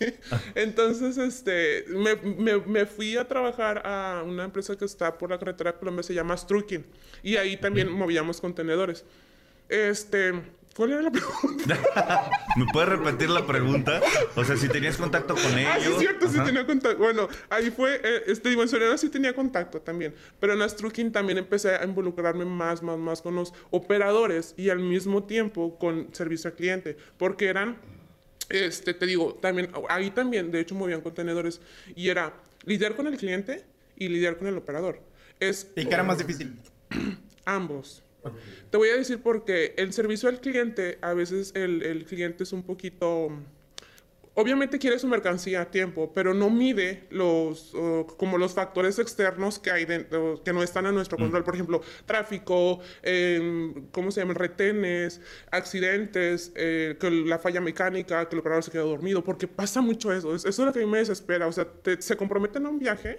[0.53, 5.39] Entonces, este, me, me, me fui a trabajar a una empresa que está por la
[5.39, 6.85] carretera de Colombia, se llama Strukin.
[7.23, 9.03] Y ahí también movíamos contenedores.
[9.69, 10.33] Este,
[10.77, 12.29] ¿cuál era la pregunta?
[12.55, 13.99] ¿Me puedes repetir la pregunta?
[14.35, 15.71] O sea, si tenías contacto con ellos.
[15.73, 16.45] Ah, sí, es cierto, sí Ajá.
[16.45, 16.99] tenía contacto.
[16.99, 20.13] Bueno, ahí fue, eh, este, digo, en Soriana sí tenía contacto también.
[20.39, 24.77] Pero en Astrukin también empecé a involucrarme más, más, más con los operadores y al
[24.77, 26.95] mismo tiempo con servicio al cliente.
[27.17, 27.77] Porque eran,
[28.49, 31.59] este, te digo, también, ahí también, de hecho, movían contenedores.
[31.95, 32.35] Y era
[32.65, 33.65] lidiar con el cliente
[33.97, 35.01] y lidiar con el operador.
[35.39, 36.55] Es ¿Y qué era más difícil?
[37.45, 38.03] Ambos.
[38.69, 42.53] Te voy a decir porque el servicio al cliente, a veces el, el cliente es
[42.53, 43.29] un poquito...
[44.39, 49.57] Obviamente quiere su mercancía a tiempo, pero no mide los, uh, como los factores externos
[49.57, 51.43] que hay dentro, que no están a nuestro control.
[51.43, 54.35] Por ejemplo, tráfico, em, ¿cómo se llaman?
[54.35, 59.81] Retenes, accidentes, eh, que la falla mecánica, que el operador se quedó dormido, porque pasa
[59.81, 60.35] mucho eso.
[60.35, 61.47] Es- Eso es lo que a mí me desespera.
[61.47, 63.17] O sea, te- se comprometen a un viaje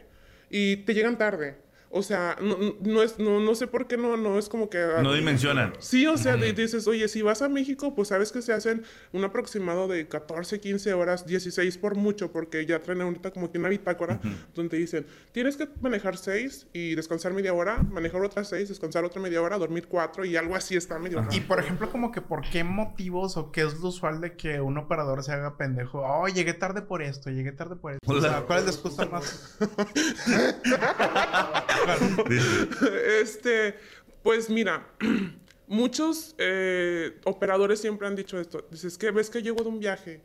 [0.49, 1.57] y te llegan tarde.
[1.90, 4.68] O sea, no, no- no es, no, no sé por qué no, no es como
[4.68, 4.87] que...
[5.03, 5.72] No dimensionan.
[5.79, 8.83] Sí, o sea, di- dices, oye, si vas a México, pues sabes que se hacen
[9.12, 13.57] un aproximado de 14, 15 horas, 16 por mucho, porque ya traen ahorita como que
[13.59, 14.20] una bitácora
[14.55, 19.22] donde dicen, tienes que manejar 6 y descansar media hora, manejar otras 6, descansar otra
[19.22, 21.27] media hora, dormir 4 y algo así está medio.
[21.31, 24.61] Y por ejemplo, como que por qué motivos o qué es lo usual de que
[24.61, 26.03] un operador se haga pendejo.
[26.07, 28.12] Oh, llegué tarde por esto, llegué tarde por esto.
[28.12, 29.57] O sea, ¿cuál es la excusa más?
[33.23, 33.75] este,
[34.23, 34.87] pues mira,
[35.67, 38.67] muchos eh, operadores siempre han dicho esto.
[38.71, 40.21] Dices que ves que llego de un viaje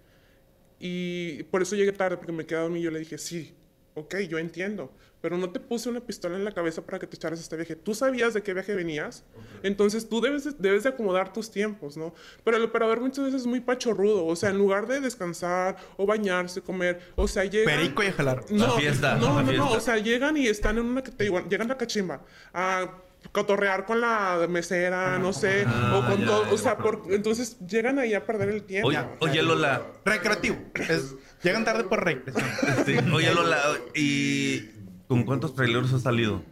[0.79, 2.85] y por eso llegué tarde porque me quedé dormido.
[2.85, 3.53] Yo le dije, sí,
[3.93, 4.91] ok, yo entiendo,
[5.23, 7.77] pero no te puse una pistola en la cabeza para que te echaras este viaje.
[7.77, 9.23] Tú sabías de qué viaje venías,
[9.63, 12.13] entonces tú debes de, debes de acomodar tus tiempos, ¿no?
[12.43, 16.05] Pero el operador muchas veces es muy pachorrudo, o sea, en lugar de descansar o
[16.05, 17.71] bañarse, comer, o sea, llega...
[17.73, 18.43] Perico y jalar.
[18.49, 19.77] La No, fiesta, no, la no, no, fiesta.
[19.77, 22.21] o sea, llegan y están en una, te digo, llegan a la cachimba
[22.53, 22.91] a
[23.31, 27.03] cotorrear con la mesera, no sé, Ah, o con ya, todo, ya, o sea, por-
[27.09, 28.89] entonces llegan ahí a perder el tiempo.
[28.89, 29.81] Oye, oye, Lola.
[30.03, 30.57] Recreativo.
[30.89, 32.45] Es, llegan tarde por recreación.
[32.77, 33.61] este, oye, Lola.
[33.95, 34.69] ¿Y
[35.07, 36.43] con cuántos traileros has salido?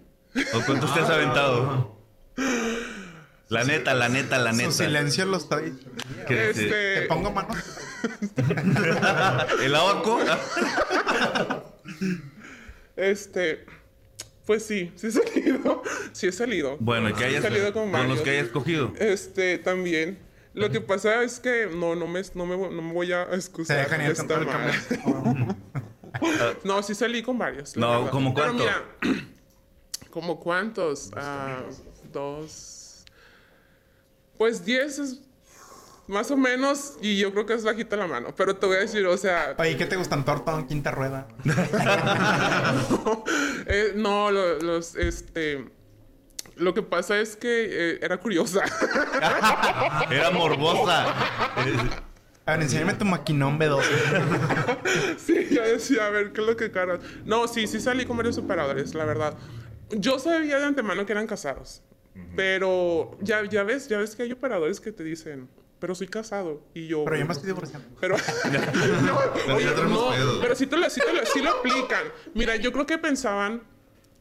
[0.54, 1.98] ¿O cuántos te has aventado?
[3.50, 4.72] La neta, la neta, la neta.
[4.72, 5.92] Su silencio lo está diciendo.
[6.28, 7.50] Que este- Te pongo mano.
[9.62, 10.20] ¿El abaco?
[12.96, 13.66] este,
[14.46, 15.84] pues sí, sí he salido,
[16.14, 16.78] sí he salido.
[16.80, 18.94] Bueno, y que Sí he hayas, salido con con los que hayas cogido.
[19.00, 20.20] Este, también.
[20.54, 23.36] Lo que pasa es que no, no me, no me, no me voy a Se
[23.36, 23.78] excusar.
[23.78, 24.16] dejan ir
[26.64, 27.76] No, sí salí con varios.
[27.78, 28.12] No, verdad.
[28.12, 28.64] ¿como cuánto?
[28.64, 28.84] mira,
[30.10, 31.12] ¿Como cuántos?
[31.16, 31.62] Ah,
[32.12, 33.06] dos.
[34.38, 35.22] Pues diez es
[36.08, 38.34] más o menos, y yo creo que es bajita la mano.
[38.36, 40.26] Pero te voy a decir, o sea, Oye, ¿qué te gustan?
[40.26, 41.28] Torta o quinta rueda.
[43.68, 45.70] eh, no, lo- los, este.
[46.58, 48.62] Lo que pasa es que eh, era curiosa.
[50.12, 51.06] Era morbosa.
[52.46, 53.82] A ver, enséñame tu maquinón B2.
[55.18, 57.00] Sí, ya decía, a ver, ¿qué es lo que cargas?
[57.24, 59.38] No, sí, sí salí con varios operadores, la verdad.
[59.92, 61.84] Yo sabía de antemano que eran casados.
[62.36, 65.48] Pero ya, ya ves, ya ves que hay operadores que te dicen,
[65.80, 66.62] pero soy casado.
[66.74, 67.06] Y yo.
[67.06, 67.88] Pero yo me estoy divorciando.
[68.00, 68.18] Pero.
[69.48, 70.40] no, oye, ya no, pedos.
[70.42, 72.04] pero sí, te lo, sí, te lo, sí lo aplican.
[72.34, 73.64] Mira, yo creo que pensaban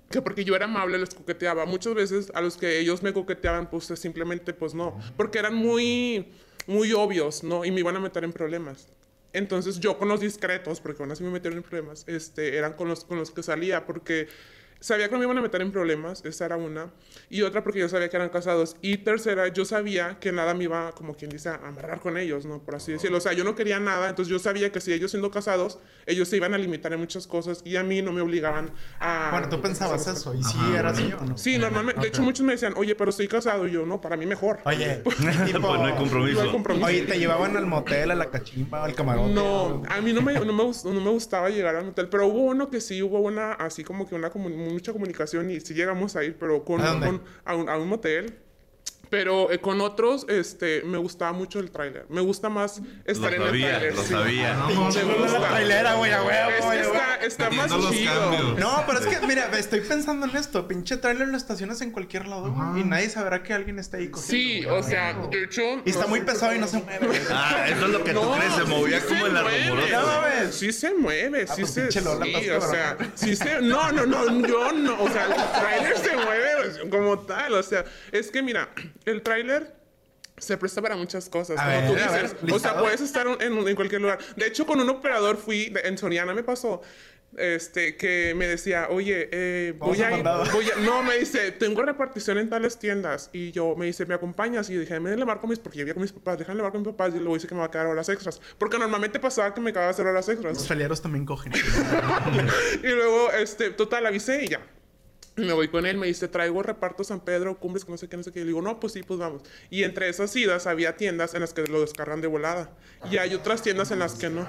[0.09, 1.67] que porque yo era amable les coqueteaba.
[1.67, 4.99] Muchas veces a los que ellos me coqueteaban, pues simplemente, pues no.
[5.17, 6.33] Porque eran muy,
[6.67, 7.65] muy obvios, ¿no?
[7.65, 8.89] Y me iban a meter en problemas.
[9.33, 12.89] Entonces yo con los discretos, porque aún así me metieron en problemas, este, eran con
[12.89, 14.29] los, con los que salía, porque
[14.81, 16.91] sabía que me iban a meter en problemas, esa era una.
[17.29, 18.77] Y otra porque yo sabía que eran casados.
[18.83, 22.47] Y tercera, yo sabía que nada me iba, como quien dice, a amarrar con ellos,
[22.47, 22.59] ¿no?
[22.61, 23.19] Por así decirlo.
[23.19, 26.29] O sea, yo no quería nada, entonces yo sabía que si ellos siendo casados, ellos
[26.29, 29.29] se iban a limitar en muchas cosas y a mí no me obligaban a...
[29.33, 30.35] Bueno, tú pensabas eso.
[30.35, 31.37] ¿Y sí era así o no?
[31.37, 32.01] Sí, normalmente.
[32.03, 33.69] De hecho, muchos me decían, oye, pero estoy casado.
[33.69, 34.61] Y yo, no, para mí mejor.
[34.65, 35.17] Oye, pues
[35.47, 35.77] tipo...
[35.77, 36.39] no hay compromiso.
[36.39, 36.87] No hay compromiso.
[36.87, 39.33] Oye, ¿te llevaban al motel, a la cachimba, al camarote?
[39.33, 42.43] No, a mí no me, no, me, no me gustaba llegar al hotel, pero hubo
[42.45, 46.17] uno que sí, hubo una, así como que una comu- mucha comunicación y sí llegamos
[46.17, 47.07] a ir, pero con, ¿A dónde?
[47.07, 48.35] con- a, un, a un motel.
[49.11, 52.07] Pero eh, con otros, este, me gustaba mucho el tráiler.
[52.09, 53.95] Me gusta más Lo estar en el sabía, tráiler.
[53.97, 54.09] lo sí.
[54.13, 54.55] sabía.
[54.55, 55.49] No, Pinche Me la gusta.
[55.49, 58.55] trailera, güey, a huevo, Es está, está más chido.
[58.59, 60.69] No, pero es que, mira, estoy pensando en esto.
[60.69, 62.69] Pinche trailer lo estacionas en cualquier lado, güey.
[62.69, 62.79] Ajá.
[62.79, 64.31] Y nadie sabrá que alguien está ahí cogiendo.
[64.31, 65.63] Sí, o sea, de hecho...
[65.85, 67.21] Y está no muy pesado y no se mueve.
[67.31, 69.43] Ah, eso es lo que tú No, crees, se movía sí como se en la
[69.43, 70.01] rumorosa.
[70.45, 70.53] No.
[70.53, 71.91] Sí se mueve, Ah, sí pues se...
[71.91, 71.99] sí,
[72.51, 73.61] o sea, sí se...
[73.61, 75.03] No, no, no, yo no.
[75.03, 77.55] O sea, el tráiler se mueve como tal.
[77.55, 78.69] O sea, es que mira,
[79.05, 79.75] el tráiler
[80.39, 81.59] se presta para muchas cosas.
[81.59, 82.53] A como ver, tú a ver, dices.
[82.53, 84.19] o sea, puedes estar en, en cualquier lugar.
[84.37, 85.73] De hecho, con un operador fui...
[85.85, 86.81] En Soriana me pasó...
[87.37, 91.81] Este, que me decía, oye, eh, voy a ir, voy a- no, me dice, tengo
[91.81, 93.31] repartición en tales tiendas.
[93.33, 94.69] Y yo, me dice, ¿me acompañas?
[94.69, 96.61] Y yo dije, me le marco a mis, porque yo vivía con mis papás, déjame
[96.61, 97.15] marco a mis papás.
[97.15, 98.41] Y luego dice que me va a quedar horas extras.
[98.59, 100.67] Porque normalmente pasaba que me acababa de hacer horas Los extras.
[100.67, 101.53] traileros también cogen.
[102.83, 104.61] y luego, este, total, avisé y ya.
[105.41, 108.09] Y me voy con él, me dice, traigo reparto San Pedro, cumbres, que no sé
[108.09, 108.41] qué, no sé qué.
[108.41, 109.43] Y le digo, no, pues sí, pues vamos.
[109.71, 112.71] Y entre esas idas había tiendas en las que lo descargan de volada.
[113.11, 114.49] Y hay otras tiendas en las que no.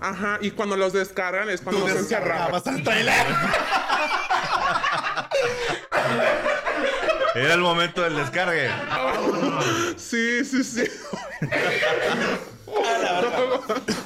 [0.00, 2.52] Ajá, y cuando los descargan es cuando se encerraban.
[2.52, 3.14] Descargabas al trailer.
[7.34, 8.68] Era el momento del descargue.
[9.96, 10.84] Sí, sí, sí.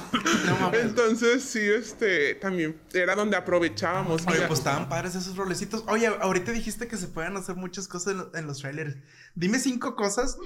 [0.47, 0.71] No.
[0.73, 4.25] Entonces, sí, este, también era donde aprovechábamos.
[4.27, 5.83] Oye, pues estaban padres esos rolecitos.
[5.87, 8.95] Oye, ahorita dijiste que se pueden hacer muchas cosas en, lo- en los trailers.
[9.35, 10.37] Dime cinco cosas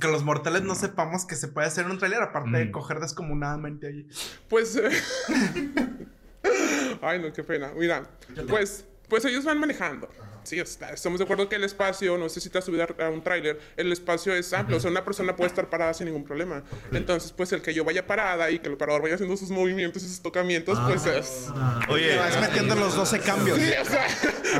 [0.00, 2.70] que los mortales no sepamos que se puede hacer en un trailer, aparte de Mm.
[2.72, 4.08] coger descomunadamente ahí.
[4.48, 4.76] Pues.
[4.76, 4.90] eh,
[7.02, 7.72] Ay, no, qué pena.
[7.76, 8.08] Mira,
[8.48, 10.08] pues, pues ellos van manejando.
[10.44, 12.32] Sí, está- estamos de acuerdo que el espacio, no has
[12.64, 15.94] subido a un tráiler, el espacio es amplio, o sea, una persona puede estar parada
[15.94, 16.62] sin ningún problema.
[16.92, 20.02] Entonces, pues el que yo vaya parada y que el operador vaya haciendo sus movimientos
[20.02, 21.48] y sus tocamientos, pues es...
[21.88, 23.58] Oye, Te vas metiendo los 12 cambios.
[23.58, 24.06] Sí, o sea,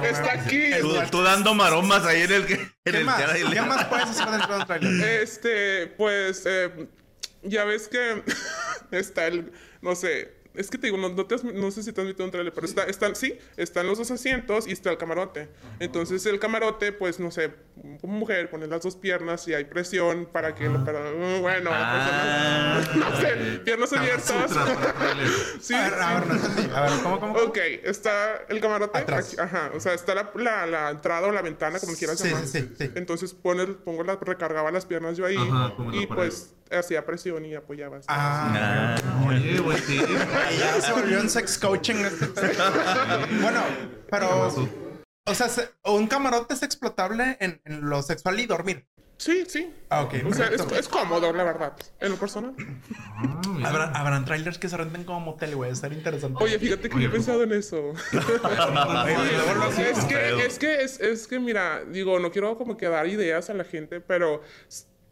[0.09, 0.71] está aquí.
[0.81, 2.55] tú, tú dando maromas ahí en el que.
[2.55, 3.23] En ¿Qué el más?
[3.25, 3.53] trailer.
[3.53, 5.09] ¿Qué más puedes hacer dentro de un trailer?
[5.23, 6.89] Este, pues, eh,
[7.43, 8.23] ya ves que
[8.91, 11.93] está el, no sé, es que te digo, no, no te has- no sé si
[11.93, 14.91] te has metido un trailer, pero está, están, sí, están los dos asientos y está
[14.91, 15.49] el camarote.
[15.81, 17.53] Entonces el camarote, pues, no sé,
[18.01, 21.71] como mujer, pones las dos piernas y hay presión para que, lo- para, uh, bueno,
[21.73, 22.81] Ah.
[22.95, 24.51] no, sé, piernas abiertas.
[25.61, 26.77] Sí, A ver, a ver, no.
[26.77, 27.33] A ver, ¿cómo, cómo?
[27.35, 27.45] cómo?
[27.47, 28.99] Ok, está el camarote.
[28.99, 29.37] Atrás.
[29.39, 32.47] ajá, o sea, está la, la, la entrada o la ventana, como quieras Sí, llamar.
[32.47, 32.91] sí, sí, sí.
[32.95, 37.55] Entonces pones, pongo la, recargaba las piernas yo ahí Ajá, y pues hacía presión y
[37.55, 38.01] apoyaba.
[38.09, 38.97] Ah.
[39.29, 40.01] Oye, güey, sí.
[40.59, 41.97] ya se volvió en sex coaching.
[42.05, 42.27] este-
[43.41, 43.63] bueno,
[44.11, 44.53] pero...
[45.27, 48.87] O sea, se- un camarote es explotable en, en lo sexual y dormir.
[49.17, 49.73] Sí, sí.
[49.89, 50.15] Ah, ok.
[50.29, 51.73] O sea, es, cómodo, la verdad.
[52.01, 52.53] En lo personal.
[53.49, 53.69] Mira.
[53.71, 55.71] Habrá- habrán trailers que se renten como motel, güey.
[55.71, 56.43] Estar interesante.
[56.43, 57.93] Oye, fíjate que Oye, yo he pensado en eso.
[59.79, 63.49] Es que, es que, es, es que, mira, digo, no quiero como que dar ideas
[63.51, 64.43] a la gente, pero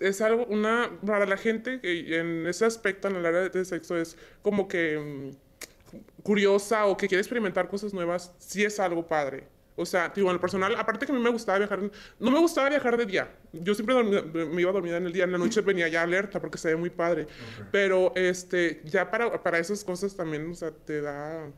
[0.09, 3.97] es- algo, una, para la gente que en ese aspecto, en el área de sexo,
[3.97, 9.45] es como que mm, curiosa o que quiere experimentar cosas nuevas, sí es algo padre.
[9.75, 11.81] O sea, digo, en lo personal, aparte que a mí me gustaba viajar,
[12.21, 13.31] no me gustaba viajar de día.
[13.53, 16.03] Yo siempre dormía- me iba a dormir en el día, en la noche venía ya
[16.03, 17.27] alerta porque se ve muy padre.
[17.71, 21.51] Pero, este, ya para, para esas cosas también, o sea, te da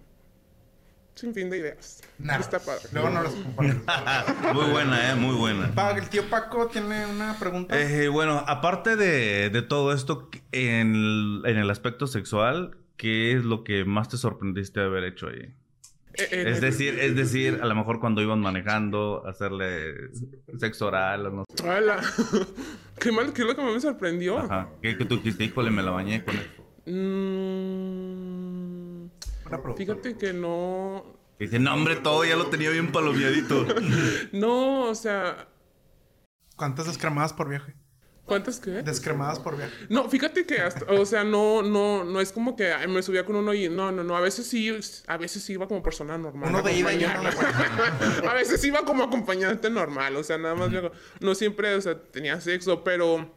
[1.15, 2.03] sin fin de ideas.
[2.19, 2.37] Nah.
[2.39, 2.83] Está padre.
[2.93, 3.83] Luego no los comparto.
[4.55, 5.73] Muy buena, eh, muy buena.
[5.75, 7.81] Pa- el tío Paco tiene una pregunta.
[7.81, 13.45] Eh, bueno, aparte de, de todo esto, en el, en el aspecto sexual, ¿qué es
[13.45, 15.55] lo que más te sorprendiste de haber hecho ahí?
[16.17, 19.95] Eh, eh, Es decir, es decir, a lo mejor cuando iban manejando, hacerle
[20.59, 21.69] sexo oral o no sé.
[21.69, 22.01] ¡Hala!
[23.01, 24.39] ¿Qué mal, qué es lo que más me sorprendió?
[24.39, 24.69] Ajá.
[24.81, 26.63] ¿Qué, que tú dijiste, híjole, me la bañé con esto?
[26.87, 28.14] Mm,
[29.77, 31.05] Fíjate que no.
[31.39, 33.67] Dice, no, hombre, todo ya lo tenía bien palomeadito.
[34.33, 35.49] No, o sea.
[36.57, 37.75] ¿Cuántas descremadas por viaje?
[38.25, 38.71] ¿Cuántas qué?
[38.83, 39.75] Descremadas por viaje.
[39.91, 43.27] No, fíjate que hasta, o sea, no, no, no es como que ay, me subía
[43.27, 44.75] con uno y no, no, no, a veces sí,
[45.07, 46.49] a veces sí iba como persona normal.
[46.49, 48.27] Uno de ida y uno de.
[48.29, 50.91] A veces iba como acompañante normal, o sea, nada más, luego-
[51.21, 53.31] no siempre, o sea, tenía sexo, pero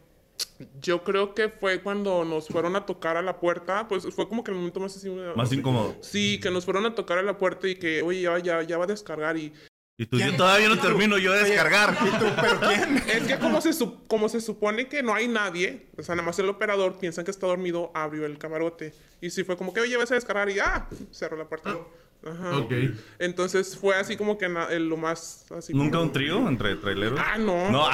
[0.80, 4.42] yo creo que fue cuando nos fueron a tocar a la puerta, pues fue como
[4.42, 5.08] que el momento más así.
[5.36, 5.96] Más incómodo.
[6.00, 8.78] Sí, que nos fueron a tocar a la puerta y que, oye, ya, ya, ya
[8.78, 9.52] va a descargar y...
[10.00, 11.96] Y tú, yo todavía no termino yo de descargar.
[12.00, 12.26] ¿Y tú?
[12.40, 12.96] ¿Pero quién?
[13.08, 13.72] Es que como se,
[14.06, 17.32] como se supone que no hay nadie, o sea, nada más el operador piensan que
[17.32, 18.94] está dormido, abrió el camarote.
[19.20, 20.88] Y sí fue como que, oye, vas a descargar y ¡ah!
[21.10, 21.76] Cerró la puerta.
[22.26, 22.58] Ajá.
[22.58, 22.72] Ok.
[23.20, 25.46] Entonces fue así como que na- el- lo más...
[25.56, 27.18] Así ¿Nunca como- un trío entre traileros?
[27.22, 27.70] Ah, no.
[27.70, 27.88] No.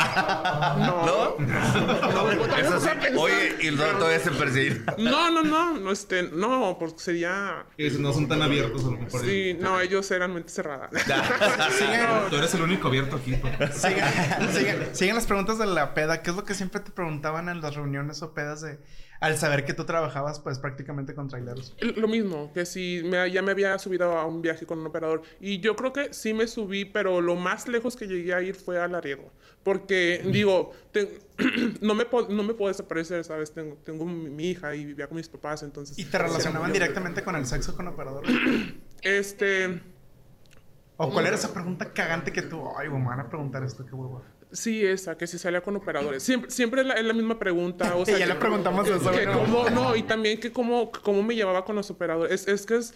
[0.78, 1.36] No.
[1.36, 2.56] ¿No?
[2.56, 2.88] Eso sí.
[3.16, 4.84] Oye, y luego todavía se perseguir.
[4.98, 7.66] No, no, no, no, este, no, porque sería...
[7.76, 9.20] Que no son tan abiertos a lo mejor.
[9.24, 10.88] Sí, no, ellos eran mente cerrada.
[12.30, 13.34] Tú eres el único abierto aquí.
[13.72, 14.12] Sigan,
[14.52, 16.22] sigan- sigan las preguntas de la peda.
[16.22, 18.78] ¿Qué es lo que siempre te preguntaban en las reuniones o pedas de...
[19.24, 21.74] Al saber que tú trabajabas, pues, prácticamente con traileros.
[21.96, 25.22] Lo mismo, que si me- ya me había subido a un viaje con un operador.
[25.40, 28.54] Y yo creo que sí me subí, pero lo más lejos que llegué a ir
[28.54, 29.22] fue a Laredo.
[29.62, 31.20] Porque, digo, te-
[31.80, 33.50] no, me no me puedo desaparecer, ¿sabes?
[33.54, 35.98] Tengo, tengo mi, mi hija y vivía con mis papás, entonces...
[35.98, 38.24] ¿Y te relacionaban directamente con el sexo con operador?
[39.00, 39.80] Este...
[40.96, 42.62] ¿O cuál era esa pregunta cagante que tú...
[42.78, 44.22] Ay, me van a preguntar esto, qué huevo.
[44.54, 46.22] Sí, esa, que si salía con operadores.
[46.22, 47.94] Siempre, siempre es la, es la misma pregunta.
[47.96, 49.40] O sea, ya que- le preguntamos eso, que ¿no?
[49.40, 52.32] cómo- no, y también que cómo, cómo me llevaba con los operadores.
[52.42, 52.94] Es, es que es...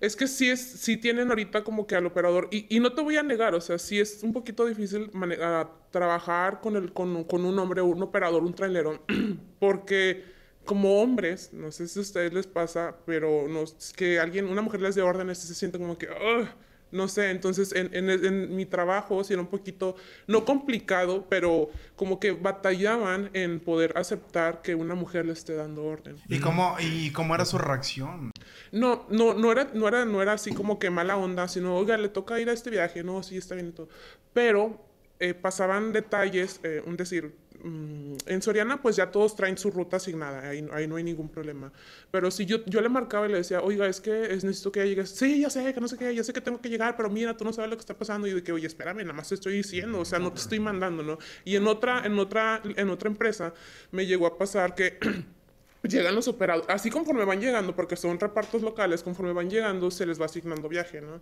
[0.00, 3.02] Es que sí, es, sí tienen ahorita como que al operador, y, y no te
[3.02, 5.08] voy a negar, o sea, sí es un poquito difícil
[5.40, 9.00] ah, trabajar con, el, con, con un hombre, un operador, un trailero,
[9.60, 10.24] porque
[10.64, 14.60] como hombres, no sé si a ustedes les pasa, pero no, es que alguien, una
[14.62, 16.48] mujer les dé órdenes y se siente como que, "Ugh",
[16.92, 21.70] no sé, entonces en, en, en mi trabajo sí era un poquito, no complicado, pero
[21.96, 26.16] como que batallaban en poder aceptar que una mujer le esté dando orden.
[26.28, 28.30] ¿Y cómo, ¿Y cómo era su reacción?
[28.70, 31.96] No, no, no era, no era, no era así como que mala onda, sino, oiga,
[31.96, 33.88] le toca ir a este viaje, no, sí, está bien y todo.
[34.32, 34.78] Pero
[35.18, 40.48] eh, pasaban detalles, eh, un decir, en Soriana pues ya todos traen su ruta asignada,
[40.48, 41.72] ahí, ahí no hay ningún problema.
[42.10, 44.80] Pero si yo, yo le marcaba y le decía, oiga, es que es, necesito que
[44.80, 46.96] ya llegues, sí, ya sé, que no sé qué, ya sé que tengo que llegar,
[46.96, 48.26] pero mira, tú no sabes lo que está pasando.
[48.26, 50.58] Y de que, oye, espérame, nada más te estoy diciendo, o sea, no te estoy
[50.58, 51.18] mandando, ¿no?
[51.44, 53.54] Y en otra, en otra, en otra empresa
[53.90, 54.98] me llegó a pasar que...
[55.82, 60.06] Llegan los operadores, así conforme van llegando, porque son repartos locales, conforme van llegando se
[60.06, 61.20] les va asignando viaje, ¿no?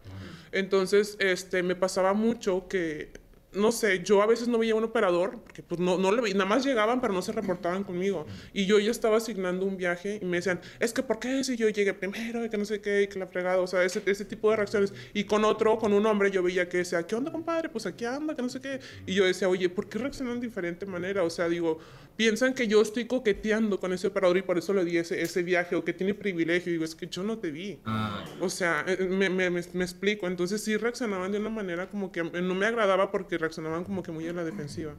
[0.52, 3.10] Entonces, este, me pasaba mucho que,
[3.52, 6.34] no sé, yo a veces no veía un operador, porque pues no, no le veía,
[6.34, 8.26] nada más llegaban, pero no se reportaban conmigo.
[8.52, 11.56] Y yo ya estaba asignando un viaje y me decían, es que ¿por qué si
[11.56, 13.60] yo llegué primero y que no sé qué y que la fregada?
[13.60, 14.92] O sea, ese, ese tipo de reacciones.
[15.14, 17.68] Y con otro, con un hombre, yo veía que decía, ¿qué onda, compadre?
[17.68, 18.80] Pues aquí anda, que no sé qué.
[19.06, 21.24] Y yo decía, oye, ¿por qué reaccionan de diferente manera?
[21.24, 21.78] O sea, digo,
[22.20, 25.42] piensan que yo estoy coqueteando con ese operador y por eso le di ese, ese
[25.42, 26.68] viaje o que tiene privilegio.
[26.68, 27.80] Y digo, es que yo no te vi.
[27.86, 30.26] Ah, O sea, eh, me, me, me, me explico.
[30.26, 34.12] Entonces sí reaccionaban de una manera como que no me agradaba porque reaccionaban como que
[34.12, 34.96] muy a la defensiva.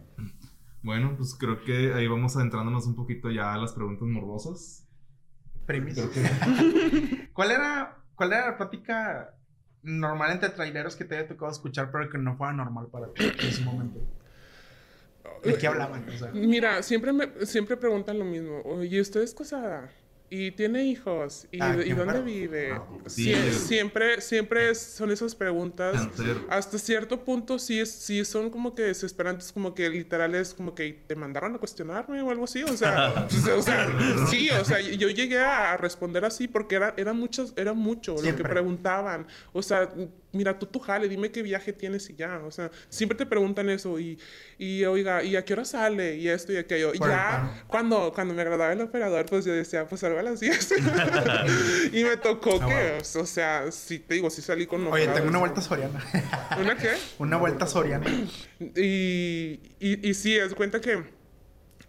[0.81, 4.87] bueno, pues creo que ahí vamos adentrándonos un poquito ya a las preguntas morbosas.
[5.67, 9.35] Que ¿Cuál era, ¿Cuál era la plática
[9.83, 13.25] normal entre traileros que te haya tocado escuchar, pero que no fuera normal para ti
[13.25, 13.99] en ese momento?
[15.43, 16.05] ¿De qué hablaban?
[16.07, 18.61] O sea, Mira, siempre me siempre preguntan lo mismo.
[18.63, 19.89] Oye, ¿usted es casada?
[20.33, 21.45] ¿Y tiene hijos?
[21.51, 22.71] ¿Y, Ah, y dónde vive?
[22.71, 26.07] Ah, Sie- siempre, siempre es- son esas preguntas.
[26.47, 31.03] Hasta cierto punto sí, es, sí son como que desesperantes, como que literales, como que
[31.05, 32.63] te mandaron a cuestionarme o algo así.
[32.63, 33.89] O sea, pues, o sea,
[34.29, 38.33] sí, o sea, yo llegué a responder así porque era, era, muchos, era mucho lo
[38.33, 39.27] que preguntaban.
[39.51, 39.89] O sea,
[40.31, 42.39] mira, tú tu jale, dime qué viaje tienes y ya.
[42.45, 44.17] O sea, siempre te preguntan eso y,
[44.57, 46.15] y oiga, ¿y a qué hora sale?
[46.17, 46.93] Y esto y aquello.
[46.93, 50.39] Y ya, cuando, cuando me agradaba el operador, pues yo decía, pues salgo a las
[50.39, 50.73] 10.
[51.93, 55.29] y me tocó Ah, que, o sea, sí, te digo, sí salí con Oye, tengo
[55.29, 56.03] una vuelta soriana.
[56.59, 56.91] ¿Una qué?
[57.19, 58.05] una vuelta soriana.
[58.59, 60.97] Y, y, y sí, es cuenta que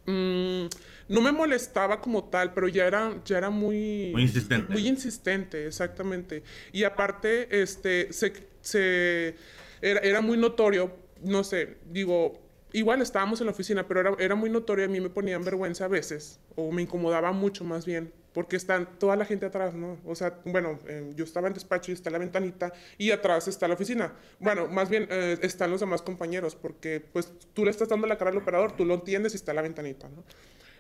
[0.07, 0.69] mm,
[1.13, 4.11] no me molestaba como tal, pero ya era, ya era muy...
[4.13, 4.73] Muy insistente.
[4.73, 6.43] Muy insistente, exactamente.
[6.73, 9.35] Y aparte, este, se, se-
[9.81, 10.91] era, era muy notorio,
[11.23, 12.41] no sé, digo,
[12.73, 15.85] igual estábamos en la oficina, pero era, era muy notorio, a mí me ponían vergüenza
[15.85, 19.99] a veces, o me incomodaba mucho más bien, porque están toda la gente atrás, ¿no?
[20.07, 23.69] O sea, bueno, eh, yo estaba en despacho y está la ventanita, y atrás está
[23.69, 24.15] la oficina.
[24.41, 28.17] Bueno, más bien eh, están los demás compañeros, porque pues tú le estás dando la
[28.17, 30.25] cara al operador, tú lo entiendes y está la ventanita, ¿no?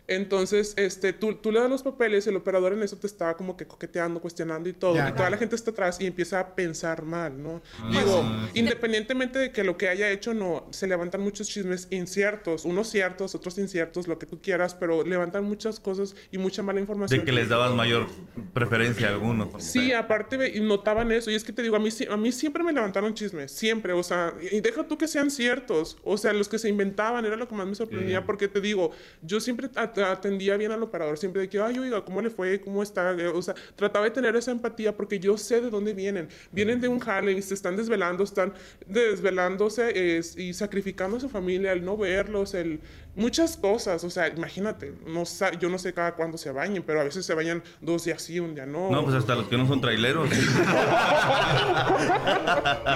[0.09, 3.57] Entonces, este, tú, tú le das los papeles, el operador en eso te estaba como
[3.57, 4.95] que coqueteando, cuestionando y todo.
[4.97, 7.63] Ya, y toda la gente está atrás y empieza a pensar mal, ¿no?
[7.79, 8.23] Ah, Digo,
[8.53, 8.59] sí.
[8.61, 13.35] independientemente de que lo que haya hecho no, se levantan muchos chismes inciertos, unos ciertos,
[13.35, 17.21] otros inciertos, lo que tú quieras, pero levantan muchas cosas y mucha mala información.
[17.21, 18.07] De que les dabas mayor
[18.53, 19.49] preferencia a algunos.
[19.63, 21.31] Sí, aparte ve- y notaban eso.
[21.31, 23.93] Y es que te digo, a mí, a mí siempre me levantaron chismes, siempre.
[23.93, 25.97] O sea, y deja tú que sean ciertos.
[26.05, 28.25] O sea, los que se inventaban era lo que más me sorprendía.
[28.27, 28.91] Porque te digo,
[29.23, 31.18] yo siempre atendía bien al operador.
[31.18, 32.61] Siempre de que, ay, oiga, ¿cómo le fue?
[32.61, 33.12] ¿Cómo está?
[33.12, 36.28] Eh, O sea, trataba de tener esa empatía porque yo sé de dónde vienen.
[36.51, 38.53] Vienen de un jale se están desvelando, están
[38.86, 42.80] desvelándose es- y sacrificando a su familia, el no verlos, el
[43.15, 44.03] muchas cosas.
[44.05, 47.25] O sea, imagínate, no sa- yo no sé cada cuándo se bañen, pero a veces
[47.27, 48.91] se bañan dos días sí, un día no.
[48.91, 50.29] No, pues hasta los que no son traileros.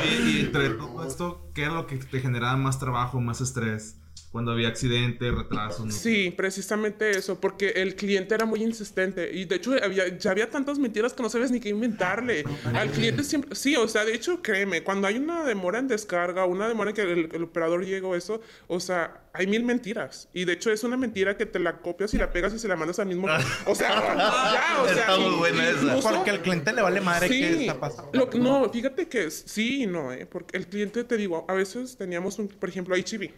[0.04, 3.96] Y, y entre todo esto, ¿qué era lo que te generaba más trabajo, más estrés?
[4.32, 5.86] Cuando había accidentes, retrasos.
[5.86, 5.92] ¿no?
[5.92, 10.50] Sí, precisamente eso, porque el cliente era muy insistente y de hecho había, ya había
[10.50, 12.44] tantas mentiras que no sabes ni qué inventarle.
[12.74, 16.44] Al cliente siempre, sí, o sea, de hecho, créeme, cuando hay una demora en descarga,
[16.44, 20.28] una demora en que el, el operador llega o eso, o sea, hay mil mentiras.
[20.32, 22.68] Y de hecho es una mentira que te la copias y la pegas y se
[22.68, 23.26] la mandas al mismo.
[23.66, 24.94] O sea, ya, o sea.
[25.00, 25.82] Está muy y- buena esa.
[25.82, 28.10] incluso- Porque al cliente le vale madre qué está pasando.
[28.12, 30.26] lo que- no, fíjate que es- sí y no, ¿eh?
[30.26, 33.32] Porque el cliente, te digo, a veces teníamos, un, por ejemplo, HEV.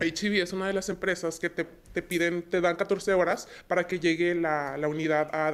[0.00, 3.86] HEV es una de las empresas que te, te piden, te dan 14 horas para
[3.86, 5.48] que llegue la, la unidad a,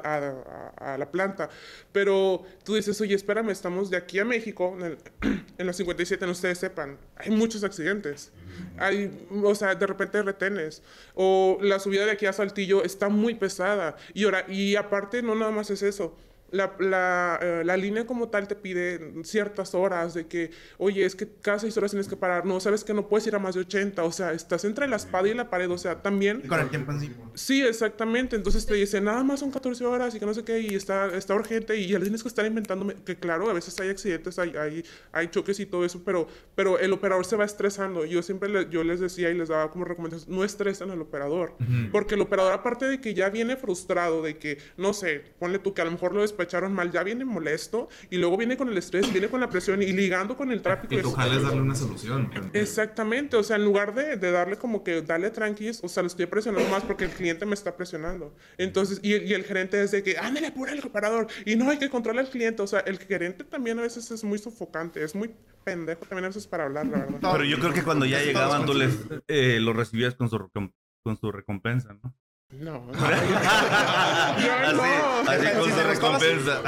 [0.94, 1.48] a- la planta.
[1.92, 4.98] Pero tú dices, oye, espérame, estamos de aquí a México, en, el-
[5.58, 8.32] en la 57, no ustedes sepan, hay muchos accidentes.
[8.78, 10.82] Hay, o sea, de repente retenes.
[11.14, 13.96] O la subida de aquí a Saltillo está muy pesada.
[14.14, 16.16] Y, ahora, y aparte, no nada más es eso.
[16.50, 21.14] La, la, eh, la línea como tal te pide ciertas horas de que, oye, es
[21.14, 22.46] que cada seis horas tienes que parar.
[22.46, 24.02] No, sabes que no puedes ir a más de 80.
[24.04, 25.70] O sea, estás entre la espada y la pared.
[25.70, 26.40] O sea, también...
[26.42, 27.16] Con el tiempo encima.
[27.34, 28.36] Sí, exactamente.
[28.36, 31.06] Entonces te dicen, nada más son 14 horas y que no sé qué, y está,
[31.16, 32.86] está urgente, y ya tienes que estar inventando.
[33.04, 36.78] Que claro, a veces hay accidentes, hay, hay, hay choques y todo eso, pero, pero
[36.78, 38.04] el operador se va estresando.
[38.04, 41.56] Yo siempre le- yo les decía y les daba como recomendación, no estresen al operador.
[41.92, 45.74] Porque el operador, aparte de que ya viene frustrado, de que, no sé, ponle tú
[45.74, 48.78] que a lo mejor lo despacharon mal, ya viene molesto, y luego viene con el
[48.78, 50.94] estrés, viene con la presión y ligando con el tráfico.
[50.94, 52.30] Y tu es- darle una solución.
[52.54, 56.06] Exactamente, o sea, en lugar de, de darle como que dale tranquis, o sea, lo
[56.06, 58.34] estoy presionando más porque el cliente me está presionando.
[58.56, 61.70] Entonces, y, el- y el gerente es de que, ándale, apura el operador, y no
[61.70, 65.02] hay que controlar al cliente, o sea, el gerente también a veces es muy sofocante,
[65.02, 65.34] es muy
[65.64, 67.18] pendejo también a veces para hablar, la verdad.
[67.32, 70.72] Pero yo creo que cuando ya llegaban tú les eh, los recibías con su, recom-
[71.02, 72.14] con su recompensa, ¿no?
[72.50, 72.92] No, no.
[72.94, 75.30] así, no.
[75.30, 76.62] así con su recompensa.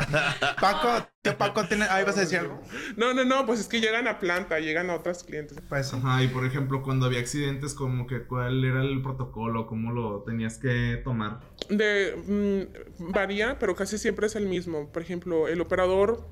[0.61, 1.85] Paco, tío Paco, tiene...
[1.85, 2.61] ahí vas a decir algo.
[2.99, 5.59] no, no, no, pues es que llegan a planta, llegan a otras clientes.
[5.70, 9.91] Pues Ajá, y por ejemplo, cuando había accidentes, como que cuál era el protocolo, cómo
[9.93, 11.41] lo tenías que tomar.
[11.70, 14.93] De, mm, varía, pero casi siempre es el mismo.
[14.93, 16.28] Por ejemplo, el operador,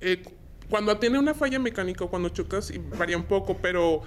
[0.00, 0.24] eh,
[0.68, 4.02] cuando tiene una falla mecánica o cuando chocas, varía un poco, pero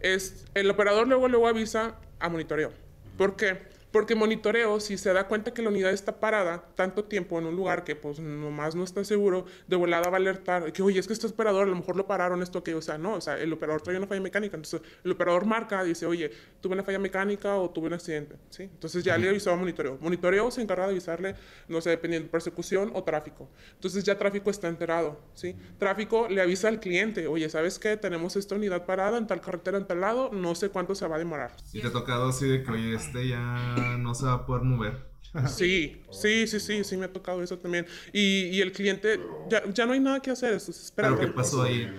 [0.00, 2.72] es, el operador luego, luego avisa a monitoreo.
[3.18, 3.74] ¿Por qué?
[3.96, 7.56] Porque monitoreo, si se da cuenta que la unidad está parada tanto tiempo en un
[7.56, 11.06] lugar que pues nomás no está seguro, de volada va a alertar que, oye, es
[11.06, 13.38] que este operador a lo mejor lo pararon esto que, o sea, no, o sea,
[13.38, 16.30] el operador trae una falla mecánica, entonces el operador marca, dice, oye,
[16.60, 18.64] tuve una falla mecánica o tuve un accidente, ¿sí?
[18.64, 19.96] Entonces ya le avisó a monitoreo.
[19.98, 21.34] Monitoreo se encarga de avisarle,
[21.66, 23.48] no sé, dependiendo, persecución o tráfico.
[23.72, 25.56] Entonces ya tráfico está enterado, ¿sí?
[25.78, 27.96] Tráfico le avisa al cliente, oye, ¿sabes qué?
[27.96, 31.16] Tenemos esta unidad parada en tal carretera, en tal lado, no sé cuánto se va
[31.16, 31.52] a demorar.
[31.72, 34.62] Y te ha tocado así de que, oye, este ya no se va a poder
[34.62, 35.06] mover.
[35.48, 37.86] Sí, sí, sí, sí, sí, me ha tocado eso también.
[38.12, 39.20] Y, y el cliente,
[39.50, 41.18] ya, ya no hay nada que hacer, es- es- Pero.
[41.18, 41.82] ¿qué pasó ahí?
[41.82, 41.94] En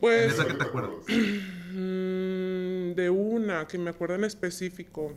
[0.00, 0.90] Pues, esa que te acuerdas.
[1.08, 5.12] mm, de una que me acuerdo en específico.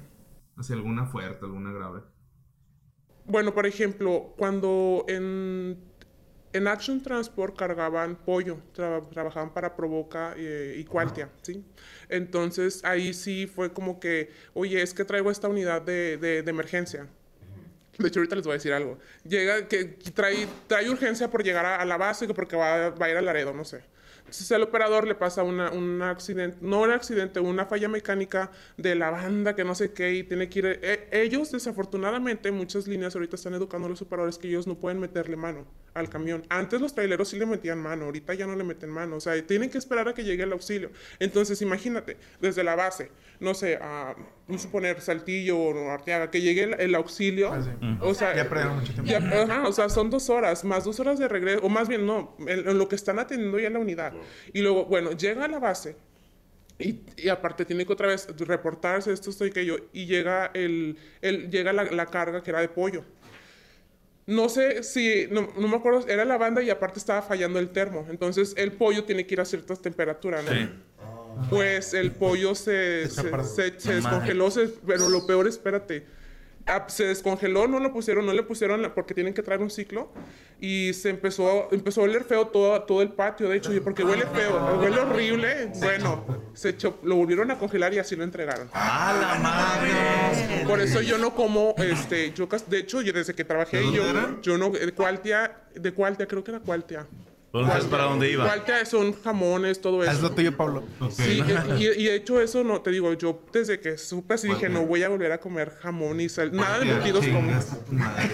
[0.58, 2.02] Así, alguna fuerte, alguna grave.
[3.26, 5.78] Bueno, por ejemplo, cuando en,
[6.54, 11.64] en Action Transport cargaban pollo, tra- trabajaban para Provoca eh, y Qualtia, ¿sí?
[12.10, 16.50] Entonces ahí sí fue como que, oye, es que traigo esta unidad de, de- de
[16.50, 17.08] emergencia.
[17.98, 18.98] De hecho, ahorita les voy a decir algo.
[19.26, 19.84] Llega, que
[20.14, 23.18] trae, trae urgencia por llegar a, a la base que porque va, va a ir
[23.18, 23.82] al Laredo, no sé.
[24.30, 28.94] Entonces al operador le pasa una, un accidente, no un accidente, una falla mecánica de
[28.94, 30.66] la banda que no sé qué y tiene que ir...
[30.84, 35.00] e- ellos desafortunadamente, muchas líneas ahorita están educando a los operadores que ellos no pueden
[35.00, 35.66] meterle mano
[35.96, 36.44] al camión.
[36.50, 39.16] Antes los traileros sí le metían mano, ahorita ya no le meten mano.
[39.16, 40.92] O sea, tienen que esperar a que llegue el auxilio.
[41.18, 43.10] Entonces imagínate, desde la base,
[43.40, 44.16] no sé, a
[44.48, 47.54] vamos a suponer Saltillo o Arteaga, que llegue el, el auxilio.
[47.54, 47.70] Ah, sí.
[48.02, 49.10] O sea, Ya perdieron mucho tiempo.
[49.10, 52.06] ya, ajá, o sea, son dos horas, más dos horas de regreso, o más bien
[52.06, 54.14] no, en, en lo que están atendiendo ya la unidad.
[54.54, 55.96] Y luego, bueno, llega a la base,
[56.80, 60.98] Y, y aparte tiene que otra vez reportarse esto, estoy que yo, y llega, el,
[61.22, 63.04] el, llega la, la carga que era de pollo.
[64.26, 67.70] No sé si, no, no me acuerdo, era la banda y aparte estaba fallando el
[67.72, 68.06] termo.
[68.10, 70.52] Entonces el pollo tiene que ir a ciertas temperaturas, ¿no?
[70.52, 70.70] Sí.
[71.50, 76.06] Pues el pollo se, se, se- se descongeló, se- pero lo peor, espérate.
[76.68, 79.72] Ah, se descongeló, no lo pusieron, no le pusieron la- porque tienen que traer un
[79.72, 80.12] ciclo
[80.62, 84.04] y se empezó, empezó a oler feo todo, todo el patio, de hecho, y porque
[84.04, 85.72] huele feo, huele horrible.
[85.80, 86.24] Bueno,
[86.54, 88.70] se echó, lo volvieron a congelar y así lo entregaron.
[88.74, 90.64] ¡A la madre!
[90.68, 93.94] Por eso yo no como, este, yo, de hecho, yo desde que trabajé ¿De ahí,
[93.96, 94.04] yo,
[94.44, 97.08] yo no, de Cualtia, de Cualtia, creo que era Cualtia.
[97.52, 98.46] Entonces, ¿para dónde iba?
[98.46, 100.12] Cualtia son jamones, todo eso.
[100.12, 100.84] Haz lo tuyo, Pablo.
[101.10, 101.42] Sí,
[101.78, 104.86] y, y de hecho eso no, te digo, yo desde que supe así dije, no
[104.86, 107.52] voy a volver a comer jamón y sal, nada de embutidos como...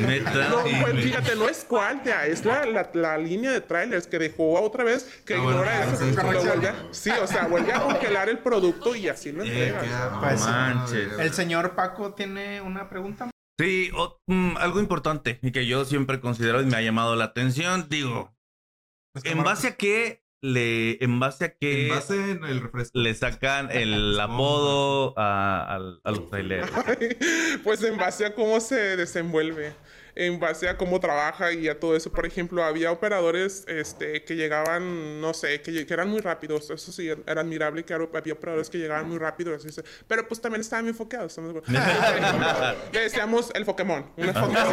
[0.07, 0.49] Neta.
[0.49, 4.59] No, pues, fíjate, no es Cualtia, es la, la, la línea de trailers que dejó
[4.61, 6.05] otra vez que Ah, ignora ah, eso.
[6.05, 6.47] sí, lo sí.
[6.47, 10.19] vuelve a- sí, o sea, vuelve a congelar el producto y así lo Eh, entrega.
[10.21, 11.07] Pues, manches.
[11.11, 11.25] madre.
[11.25, 13.29] El señor Paco tiene una pregunta.
[13.59, 17.25] Sí, o- mm, algo importante y que yo siempre considero y me ha llamado la
[17.25, 17.87] atención.
[17.89, 18.34] Digo,
[19.23, 22.99] ¿en base a qué le, en base a qué En base en el refresco.
[22.99, 26.69] le sacan el apodo a los traileros?
[27.63, 29.73] Pues en base a cómo se desenvuelve,
[30.15, 32.11] en base a cómo trabaja y a todo eso.
[32.11, 36.69] Por ejemplo, había operadores este, que llegaban, no sé, que, que eran muy rápidos.
[36.69, 39.53] Eso sí, era admirable que había operadores que llegaban muy rápido.
[39.53, 39.67] así
[40.07, 41.35] pero pues también estaban bien foqueados.
[42.93, 44.05] decíamos el Pokémon.
[44.17, 44.65] Una Pokémon.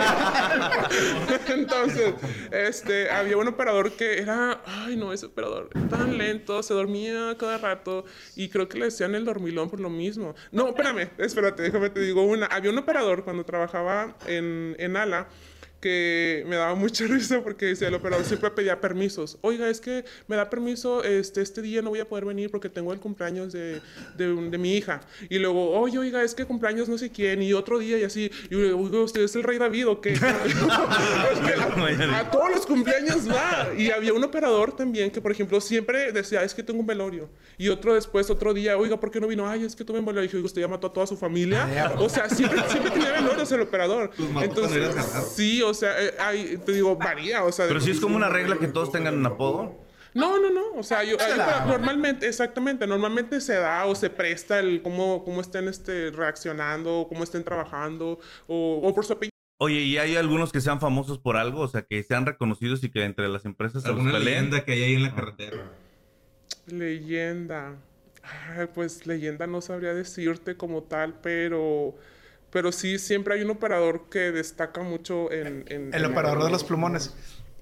[1.49, 2.15] Entonces,
[2.51, 7.59] este, había un operador que era, ay no, ese operador, tan lento, se dormía cada
[7.59, 8.05] rato
[8.37, 10.35] y creo que le decían el dormilón por lo mismo.
[10.51, 12.47] No, espérame, espérate, déjame te digo una.
[12.47, 15.29] Había un operador cuando trabajaba en, en Ala
[15.83, 19.37] que me daba mucha risa porque decía el operador siempre pedía permisos.
[19.43, 22.69] Oiga, es que me da permiso, este, este día no voy a poder venir porque
[22.71, 23.83] tengo el cumpleaños de,
[24.17, 25.01] de, de mi hija.
[25.29, 28.31] Y luego, oye, oiga, es que cumpleaños no sé quién, y otro día y así.
[28.49, 30.15] Y yo, oiga, ¿usted es el rey David o qué?
[30.23, 33.71] A, a todos los cumpleaños va.
[33.77, 37.29] Y había un operador también que, por ejemplo, siempre decía, es que tengo un velorio.
[37.59, 39.49] Y otro después, otro día, oiga, ¿por qué no vino?
[39.49, 40.29] Ay, es que tuve un velorio.
[40.29, 41.93] Y dije, usted ya mató a toda su familia.
[41.99, 44.11] O sea, siempre, siempre tenía velorios el operador.
[44.95, 45.25] Jalar.
[45.25, 47.45] sí, o sea, eh, hay- te digo, varía.
[47.45, 49.79] O sea, Pero si es como una regla que todos tengan un apodo.
[50.15, 50.63] no, no, no.
[50.79, 55.41] O sea, yo, Se normalmente, exactamente, normalmente se da o se presta el cómo, cómo
[55.41, 59.33] estén este, reaccionando, cómo estén trabajando, o, o por su apellido.
[59.59, 61.61] Oye, ¿y hay algunos que sean famosos por algo?
[61.61, 64.35] O sea, que sean reconocidos y que entre las empresas se los Alguna peleen.
[64.51, 65.71] leyenda que hay ahí en la carretera.
[66.67, 67.77] Leyenda.
[68.57, 71.95] Ay, pues leyenda no sabría decirte como tal, pero,
[72.53, 75.65] pero sí, siempre hay un operador que destaca mucho en...
[75.69, 77.15] en- El en operador de los plumones.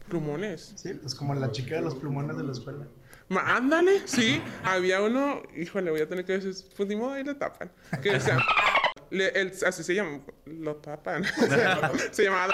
[0.09, 0.73] plumones.
[0.77, 2.87] Sí, pues como la chica de los plumones de la escuela.
[3.29, 4.43] Ma- Ándale, sí.
[4.65, 7.71] Había uno, híjole, voy a tener que decir, pues ni modo, ahí le tapan.
[8.03, 8.37] Que decía,
[9.11, 11.25] le- él- así se llama, lo tapan.
[12.11, 12.53] se llamaba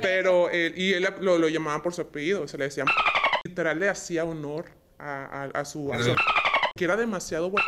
[0.00, 2.84] pero él, y él lo, lo llamaban por su apellido, se le decía
[3.44, 4.66] literal le hacía honor
[4.98, 6.14] a, a- a su, a su-
[6.76, 7.66] que era demasiado bueno.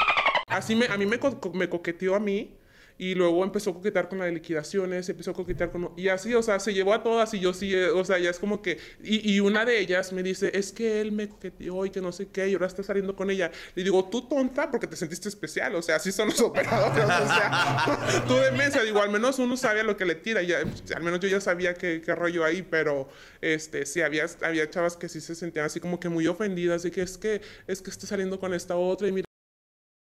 [0.49, 2.57] Así me, a mí me, co- me coqueteó a mí
[2.99, 5.93] y luego empezó a coquetear con la de liquidaciones, empezó a coquetear con...
[5.97, 8.31] Y así, o sea, se llevó a todas y yo sí, eh, o sea, ya
[8.31, 8.79] es como que...
[9.03, 12.11] Y, y una de ellas me dice, es que él me coqueteó y que no
[12.13, 13.51] sé qué, y ahora está saliendo con ella.
[13.75, 17.07] Le digo, tú tonta porque te sentiste especial, o sea, así son los operadores, o
[17.07, 20.63] sea, tú de mesa, digo, al menos uno sabe a lo que le tira, ya,
[20.63, 23.09] pues, al menos yo ya sabía qué, qué rollo ahí, pero
[23.43, 26.91] este, sí, había, había chavas que sí se sentían así como que muy ofendidas de
[26.91, 29.27] que es que, es que está saliendo con esta otra y mira,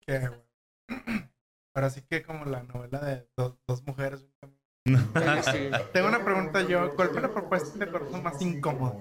[0.07, 0.31] Qué.
[1.75, 4.25] Ahora sí que como la novela de dos, dos mujeres.
[4.87, 5.71] sí.
[5.93, 6.95] Tengo una pregunta yo.
[6.95, 8.97] ¿Cuál fue la propuesta de corazón más incómoda?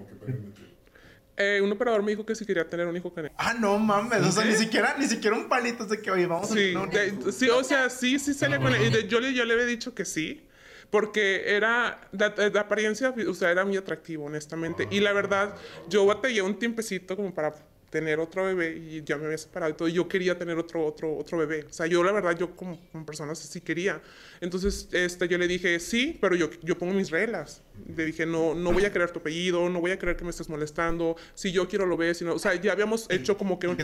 [1.37, 3.31] Eh, un operador me dijo que si quería tener un hijo con él.
[3.37, 4.21] Ah, no mames.
[4.23, 7.31] O sea, ni siquiera, ni siquiera un palito de que, oye, vamos a no, de-
[7.31, 8.83] sí, o sea, sí, sí salía con él.
[8.83, 10.47] Y de- yo, le, yo le había dicho que sí,
[10.91, 14.87] porque era, de, de apariencia, o sea, era muy atractivo, honestamente.
[14.91, 15.55] Y la verdad,
[15.89, 17.53] yo batallé un tiempecito como para
[17.93, 19.87] tener otro bebé y ya me había separado y todo.
[19.87, 21.65] Y yo quería tener otro, otro, otro bebé.
[21.69, 24.01] O sea, yo la verdad, yo como, como persona sí quería.
[24.41, 27.61] Entonces, este, yo le dije, sí, pero yo, yo pongo mis reglas.
[27.95, 30.31] Le dije, no, no voy a querer tu apellido, no voy a querer que me
[30.31, 31.15] estés molestando.
[31.35, 32.17] Si yo quiero lo ves.
[32.17, 33.77] Si no, o sea, ya habíamos hecho como que un...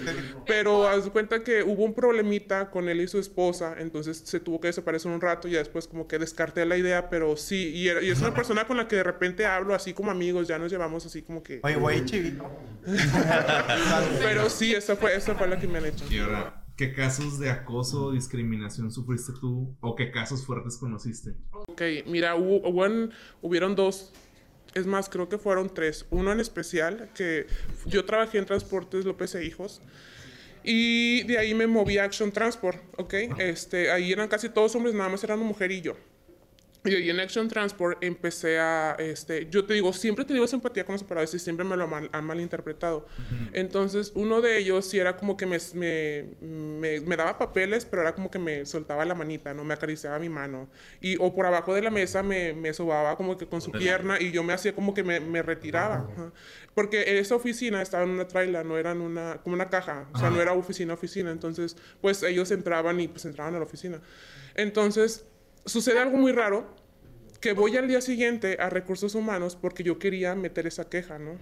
[0.48, 4.60] Pero haz cuenta que hubo un problemita con él y su esposa, entonces se tuvo
[4.60, 8.02] que desaparecer un rato y después como que descarté la idea, pero sí, y, era-
[8.02, 10.72] y es una persona con la que de repente hablo así como amigos, ya nos
[10.72, 11.60] llevamos así como que...
[11.64, 12.50] Oye, güey, chivito.
[14.20, 16.06] Pero sí, esa fue, esa fue la que me han hecho.
[16.10, 19.76] Y ahora, ¿qué casos de acoso o discriminación sufriste tú?
[19.82, 21.36] ¿O qué casos fuertes conociste?
[21.52, 24.12] Ok, mira, hubo, hubo en- hubieron dos,
[24.74, 26.06] es más, creo que fueron tres.
[26.10, 27.48] Uno en especial, que
[27.86, 29.82] yo trabajé en Transportes López e Hijos.
[30.64, 33.14] Y de ahí me moví a Action Transport, ¿ok?
[33.40, 35.96] Este, ahí eran casi todos hombres, nada más eran una mujer y yo.
[36.86, 40.86] Y ahí en Action Transport empecé a, este, yo te digo, siempre he tenido simpatía
[40.86, 43.06] con los operadores y siempre me lo mal- han malinterpretado.
[43.52, 48.04] Entonces, uno de ellos sí era como que me, me, me, me daba papeles, pero
[48.04, 49.66] era como que me soltaba la manita, ¿no?
[49.66, 50.70] Me acariciaba mi mano.
[51.02, 54.18] Y, o por abajo de la mesa me, me sobaba como que con su pierna
[54.18, 56.08] y yo me hacía como que me, me retiraba.
[56.14, 56.32] ajá.
[56.76, 60.08] Porque esa oficina estaba en una traila, no era en una, como una caja.
[60.14, 61.30] O sea, no era oficina, oficina.
[61.32, 64.00] Entonces, pues ellos entraban y pues entraban a la oficina.
[64.56, 65.26] Entonces,
[65.70, 66.76] sucede algo muy raro
[67.40, 71.38] que voy al día siguiente a recursos humanos porque yo quería meter esa queja, ¿no?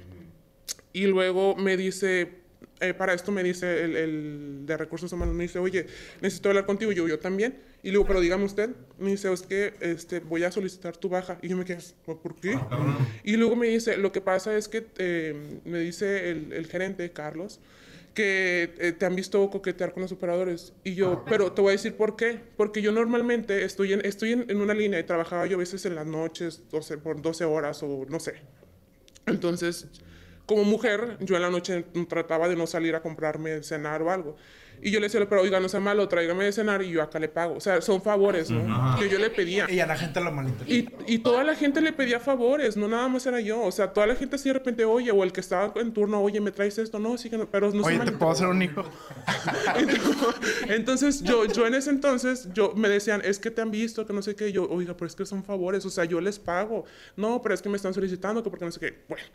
[0.94, 2.42] Y luego me dice,
[2.80, 5.88] eh, para esto me dice el, el de recursos humanos, me dice, oye,
[6.22, 6.92] necesito hablar contigo.
[6.92, 7.60] Y yo, yo también.
[7.84, 8.70] Y le digo, pero dígame usted.
[9.00, 11.38] Me dice, es que este, voy a solicitar tu baja.
[11.42, 12.58] Y yo me quedé, ¿por qué?
[13.24, 17.12] Y luego me dice, lo que pasa es que eh, me dice el, el gerente,
[17.12, 17.60] Carlos,
[18.18, 20.74] que eh, te han visto coquetear con los operadores.
[20.84, 22.42] Y yo, pero te voy a decir por qué.
[22.58, 25.86] Porque yo normalmente estoy en, estoy en, en una línea y trabajaba yo a veces
[25.86, 28.42] en las noches, 12, por 12 horas o no sé.
[29.28, 29.88] Entonces,
[30.48, 34.36] como mujer, yo en la noche trataba de no salir a comprarme cenar o algo.
[34.82, 37.20] Y yo le decía, pero oiga, no sea malo, tráigame de cenar y yo acá
[37.20, 37.56] le pago.
[37.56, 38.98] O sea, son favores, ¿no?
[38.98, 39.70] Que yo le pedía.
[39.70, 41.04] Y a la gente lo malinterpreta.
[41.08, 43.62] Y, y toda la gente le pedía favores, no nada más era yo.
[43.62, 46.22] O sea, toda la gente así de repente, oye, o el que estaba en turno,
[46.22, 47.00] oye, ¿me traes esto?
[47.00, 48.84] No, sí que no, pero no se Oye, ¿te puedo hacer un hijo?
[50.70, 54.14] entonces, yo, yo en ese entonces, yo me decían, es que te han visto, que
[54.14, 54.50] no sé qué.
[54.50, 56.86] Y yo, oiga, pero es que son favores, o sea, yo les pago.
[57.16, 58.98] No, pero es que me están solicitando, que porque no sé qué.
[59.08, 59.26] Bueno,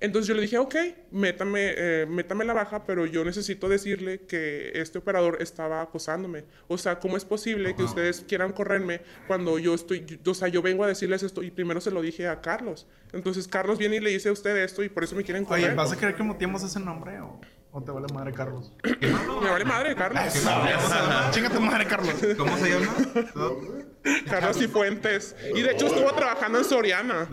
[0.00, 0.74] entonces yo le dije, ok,
[1.10, 6.44] métame, eh, métame la baja, pero yo necesito decirle que este operador estaba acosándome.
[6.68, 10.48] O sea, ¿cómo es posible que ustedes quieran correrme cuando yo estoy, yo- o sea,
[10.48, 12.86] yo vengo a decirles esto y primero se lo dije a Carlos.
[13.12, 15.64] Entonces, Carlos viene y le dice a usted esto y por eso me quieren correr.
[15.66, 17.40] Oye, ¿vas a querer que muteemos ese nombre o,
[17.72, 18.72] o te vale madre Carlos?
[18.84, 20.22] Me vale madre, Carlos.
[21.30, 22.14] Chinga tu madre Carlos.
[22.36, 22.94] ¿Cómo se llama?
[24.28, 25.34] Carlos y Fuentes.
[25.54, 27.28] Y de hecho estuvo trabajando en Soriana.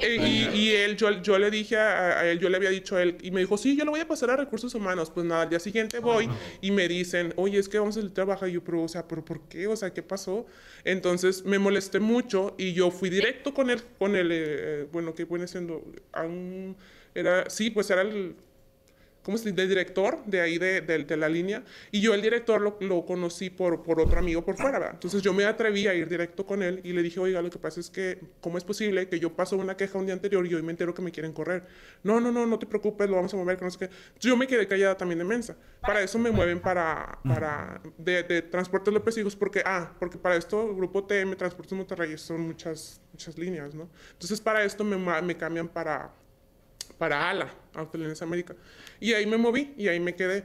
[0.00, 2.96] Eh, y, y él, yo, yo le dije a, a él, yo le había dicho
[2.96, 5.10] a él, y me dijo, sí, yo lo voy a pasar a recursos humanos.
[5.10, 6.28] Pues nada, al día siguiente voy
[6.60, 8.46] y me dicen, oye, es que vamos a trabajo.
[8.46, 9.66] Y yo, pero, o sea, ¿pero por qué?
[9.66, 10.46] O sea, ¿qué pasó?
[10.84, 15.24] Entonces me molesté mucho y yo fui directo con él, con el, eh, bueno, que
[15.24, 16.76] viene siendo, a un-
[17.14, 18.34] era, sí, pues era el
[19.26, 19.56] ¿cómo se dice?
[19.62, 21.64] De director de ahí de, de- de la línea.
[21.90, 24.94] Y yo el director lo, lo conocí por, por otro amigo por fuera, ¿verdad?
[24.94, 27.58] Entonces yo me atreví a ir directo con él y le dije, oiga, lo que
[27.58, 30.54] pasa es que, ¿cómo es posible que yo paso una queja un día anterior y
[30.54, 31.64] hoy me entero que me quieren correr?
[32.04, 33.84] No, no, no, no te preocupes, lo vamos a mover, que no sé qué.
[33.86, 35.56] Entonces yo me quedé callada también de mensa.
[35.80, 40.36] Para eso me mueven para, para de, de Transportes López Higos, porque, ah, porque para
[40.36, 43.88] esto, Grupo TM, Transportes Monterrey, son muchas, muchas líneas, ¿no?
[44.12, 46.12] Entonces para esto me, me cambian para
[46.98, 48.54] para ALA, Autolines América.
[49.00, 50.44] Y ahí me moví y ahí me quedé.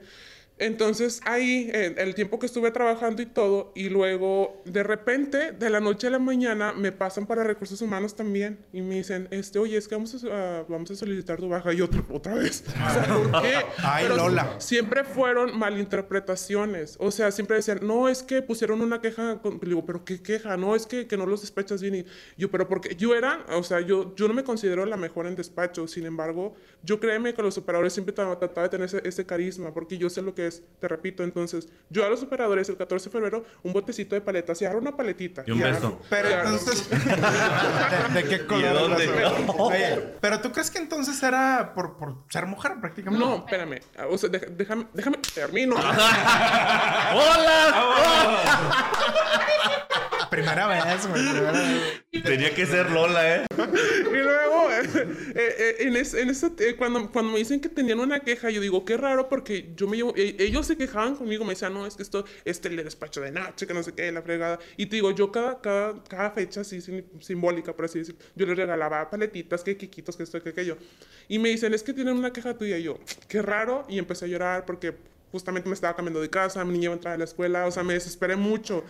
[0.58, 5.70] Entonces ahí, eh, el tiempo que estuve trabajando y todo, y luego de repente, de
[5.72, 9.58] la noche a la mañana, me pasan para recursos humanos también y me dicen, este,
[9.58, 10.28] oye, es que vamos a,
[10.60, 12.64] ah, vamos a solicitar tu baja y otra, otra vez.
[12.92, 13.54] O sea, ¿por qué?
[13.80, 14.56] Ay, Pero Lola.
[14.60, 16.98] Siempre fueron malinterpretaciones.
[17.00, 19.40] O sea, siempre decían, no, es que pusieron una queja.
[19.42, 19.54] Con...
[19.62, 20.58] Le digo, ¿pero qué queja?
[20.58, 21.96] No, es que, que no los despachas bien.
[21.96, 22.06] Y
[22.38, 25.36] yo, ¿pero porque Yo era, o sea, yo, yo no me considero la mejor en
[25.36, 25.88] despacho.
[25.88, 29.74] Sin embargo, yo créeme que los operadores siempre tra- trataba de tener ese, ese carisma,
[29.74, 31.24] porque yo sé lo que es, te repito.
[31.24, 34.80] Entonces, yo a los operadores el 14 de febrero, un botecito de paletas y agarro
[34.82, 35.44] una paletita.
[35.48, 36.00] Y un agarro- beso.
[36.10, 36.90] Pero y agarro- entonces.
[36.90, 36.98] ¿De,
[38.24, 38.74] de qué color?
[38.74, 39.04] dónde?
[39.06, 43.26] es la- Oye, pero tú crees que entonces era por, por ser mujer prácticamente.
[43.26, 43.80] No, espérame.
[44.10, 45.76] O sea, déjame, déjame, termino.
[50.32, 51.22] Primera vez, güey.
[51.30, 52.24] primera vez.
[52.24, 53.46] Tenía que ser Lola, ¿eh?
[53.58, 58.00] Y luego, eh, eh, en, es- en ese- eh, cuando, cuando me dicen que tenían
[58.00, 61.44] una queja, yo digo, qué raro, porque yo me llevo, eh, ellos se quejaban conmigo,
[61.44, 64.10] me decían, no, es que esto, este le despacho de noche, que no sé qué,
[64.12, 64.58] la fregada.
[64.78, 68.46] Y te digo, yo cada, cada, cada fecha así sim- simbólica, por así decir, yo
[68.46, 70.78] les regalaba paletitas, que quiquitos, que esto, que aquello.
[71.28, 72.78] Y me dicen, es que tienen una queja tuya.
[72.78, 74.96] Y yo, qué raro, y empecé a llorar porque
[75.32, 77.72] justamente me estaba cambiando de casa, mi niña iba a entrar a la escuela, o
[77.72, 78.86] sea, me desesperé mucho.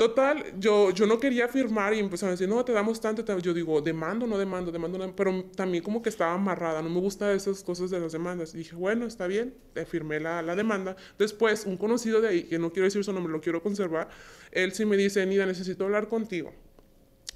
[0.00, 3.22] Total, yo, yo no quería firmar y empezaron a decir, no, te damos tanto.
[3.22, 6.88] te- Yo digo, demando, no demando, demando, no- pero también como que estaba amarrada, no
[6.88, 8.54] me gustan esas cosas de las demandas.
[8.54, 10.96] Y dije, bueno, está bien, eh, firmé la, la demanda.
[11.18, 14.08] Después, un conocido de ahí, que no quiero decir su nombre, lo quiero conservar,
[14.52, 16.54] él sí me dice, Nida, necesito hablar contigo.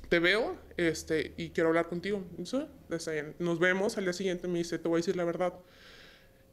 [0.08, 2.24] Te veo este, y quiero hablar contigo.
[2.38, 3.34] Y, "Sí, está bien.
[3.40, 5.52] Nos vemos al día siguiente, me dice, te voy a decir la verdad.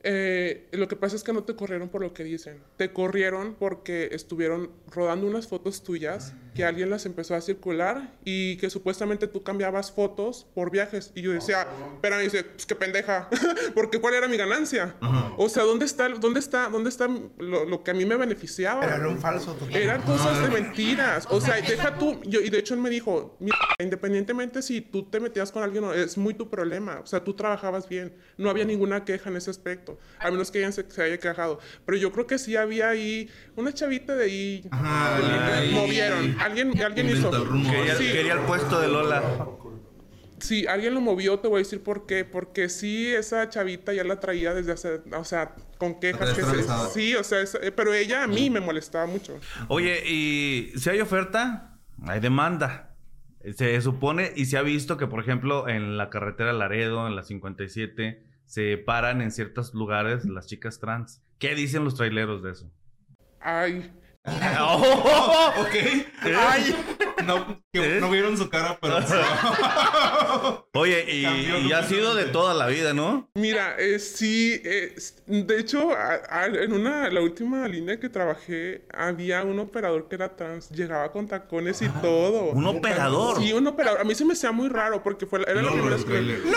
[0.03, 2.61] Eh, lo que pasa es que no te corrieron por lo que dicen.
[2.77, 8.57] Te corrieron porque estuvieron rodando unas fotos tuyas que alguien las empezó a circular y
[8.57, 11.11] que supuestamente tú cambiabas fotos por viajes.
[11.15, 11.67] Y yo decía,
[12.01, 13.29] pero me dice, pues qué pendeja,
[13.75, 14.95] porque ¿cuál era mi ganancia?
[15.37, 18.83] O sea, ¿dónde está, dónde está, dónde está lo, lo que a mí me beneficiaba?
[18.83, 19.75] Era un falso total.
[19.75, 21.27] Eran cosas de mentiras.
[21.29, 22.19] O sea, deja tú.
[22.23, 25.83] Yo, y de hecho él me dijo: "Mira, independientemente si tú te metías con alguien
[25.83, 26.99] o no, es muy tu problema.
[26.99, 28.15] O sea, tú trabajabas bien.
[28.37, 29.90] No había ninguna queja en ese aspecto.
[30.19, 31.59] A menos que ella se, se haya quejado.
[31.85, 34.65] Pero yo creo que sí había ahí una chavita de ahí.
[34.71, 35.71] Ajá, de- ahí.
[35.73, 36.39] movieron.
[36.39, 37.31] Alguien, alguien hizo.
[37.31, 38.11] Quería, Sí.
[38.11, 39.23] quería el puesto de Lola.
[40.39, 42.25] Sí, alguien lo movió, te voy a decir por qué.
[42.25, 46.63] Porque sí, esa chavita ya la traía desde hace, o sea, con quejas que se.
[46.93, 49.39] Sí, o sea, es- eh, pero ella a mí me molestaba mucho.
[49.67, 51.77] Oye, y si hay oferta,
[52.07, 52.87] hay demanda.
[53.55, 57.23] Se supone y se ha visto que, por ejemplo, en la carretera Laredo, en la
[57.23, 61.21] 57, se paran en ciertos lugares las chicas trans.
[61.39, 62.69] ¿Qué dicen los traileros de eso?
[63.39, 63.89] Ay,
[64.25, 65.75] Ok.
[66.37, 66.75] Ay.
[67.23, 67.99] No, que ¿Eh?
[68.01, 68.97] no vieron su cara, pero.
[70.73, 73.29] Oye, y, ha sido de toda la vida, ¿no?
[73.35, 74.95] Mira, eh, sí, eh,
[75.27, 80.15] de hecho, a- a- en una, la última línea que trabajé, había un operador que
[80.15, 82.51] era trans, llegaba con tacones y todo.
[82.51, 83.37] ¿Un operador?
[83.41, 83.99] Sí, un operador.
[84.01, 86.05] A mí se me hacía muy raro porque fue la, era la No, primera vez
[86.05, 86.11] que...
[86.11, 86.41] trailers.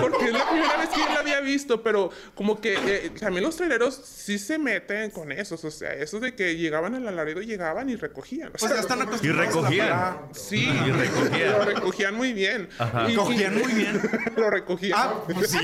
[0.00, 3.42] Porque es la primera vez que yo la había visto, pero como que eh, también
[3.42, 7.40] los traileros sí se meten con esos, o sea, eso de que llegaban al Laredo,
[7.40, 8.48] llegaban y recogían.
[8.48, 10.18] o Pues sea, ya están acostumbrados la recogían.
[10.32, 11.52] Sí, Y recogían.
[11.52, 12.68] lo recogían muy bien.
[13.08, 14.00] Y- y- Cogían muy bien.
[14.36, 14.98] lo recogían.
[15.00, 15.58] Ah, pues sí.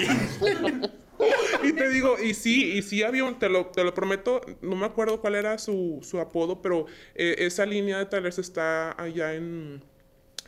[1.62, 4.76] Y te digo, y sí, y sí había un, te lo, te lo prometo, no
[4.76, 9.32] me acuerdo cuál era su, su apodo, pero eh, esa línea de trailers está allá
[9.34, 9.82] en,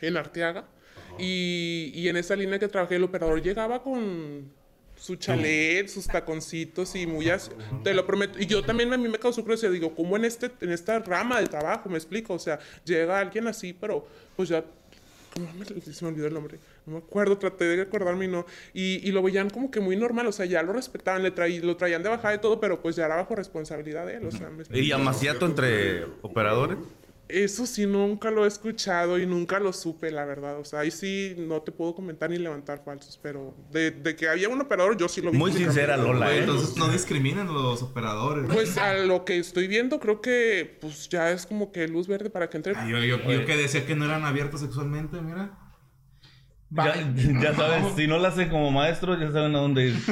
[0.01, 0.65] en Arteaga.
[1.17, 4.53] Y, y en esa línea que trabajé, el operador llegaba con
[4.99, 7.51] su chalet, sus taconcitos y muy así.
[7.83, 8.39] Te lo prometo.
[8.39, 9.71] Y yo también a mí me causó curiosidad.
[9.71, 11.89] Digo, ¿cómo en, este, en esta rama de trabajo?
[11.89, 12.33] Me explico.
[12.33, 14.63] O sea, llega alguien así, pero pues ya
[15.39, 16.59] no me, se me olvidó el nombre.
[16.85, 18.45] No me acuerdo, traté de acordarme y no.
[18.73, 21.59] Y, y lo veían como que muy normal, o sea, ya lo respetaban, le traí,
[21.59, 24.31] lo traían de bajada y todo, pero pues ya era bajo responsabilidad de él, o
[24.31, 24.49] sea.
[24.71, 26.77] ¿Y amaciato entre operadores?
[27.29, 30.59] Eso sí, nunca lo he escuchado y nunca lo supe, la verdad.
[30.59, 34.27] O sea, ahí sí no te puedo comentar ni levantar falsos, pero de, de que
[34.27, 35.37] había un operador, yo sí lo vi.
[35.37, 36.39] Muy sincera, Lola, ¿eh?
[36.39, 38.45] entonces no discriminan los operadores.
[38.51, 42.31] Pues a lo que estoy viendo, creo que pues ya es como que luz verde
[42.31, 42.73] para que entre.
[42.75, 45.68] Ay, Yo, yo, yo que decía que no eran abiertos sexualmente, mira.
[46.71, 46.93] Ya,
[47.41, 49.95] ya sabes, si no la hacen como maestros, ya saben a dónde ir.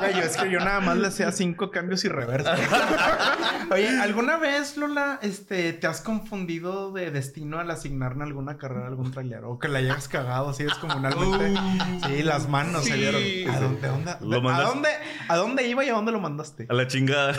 [0.00, 2.58] Güey, es que yo nada más le hacía cinco cambios y reversos.
[3.70, 8.88] Oye, ¿alguna vez, Lola, este, te has confundido de destino al asignarle alguna carrera a
[8.88, 9.50] algún trailero?
[9.50, 11.60] O que la hayas cagado así descomunalmente.
[12.06, 12.98] Sí, las manos se Sí.
[12.98, 13.54] vieron.
[13.54, 14.88] ¿A dónde, a dónde, Lo a dónde,
[15.28, 16.66] a dónde iba y a dónde lo mandaste?
[16.68, 17.34] A la chingada.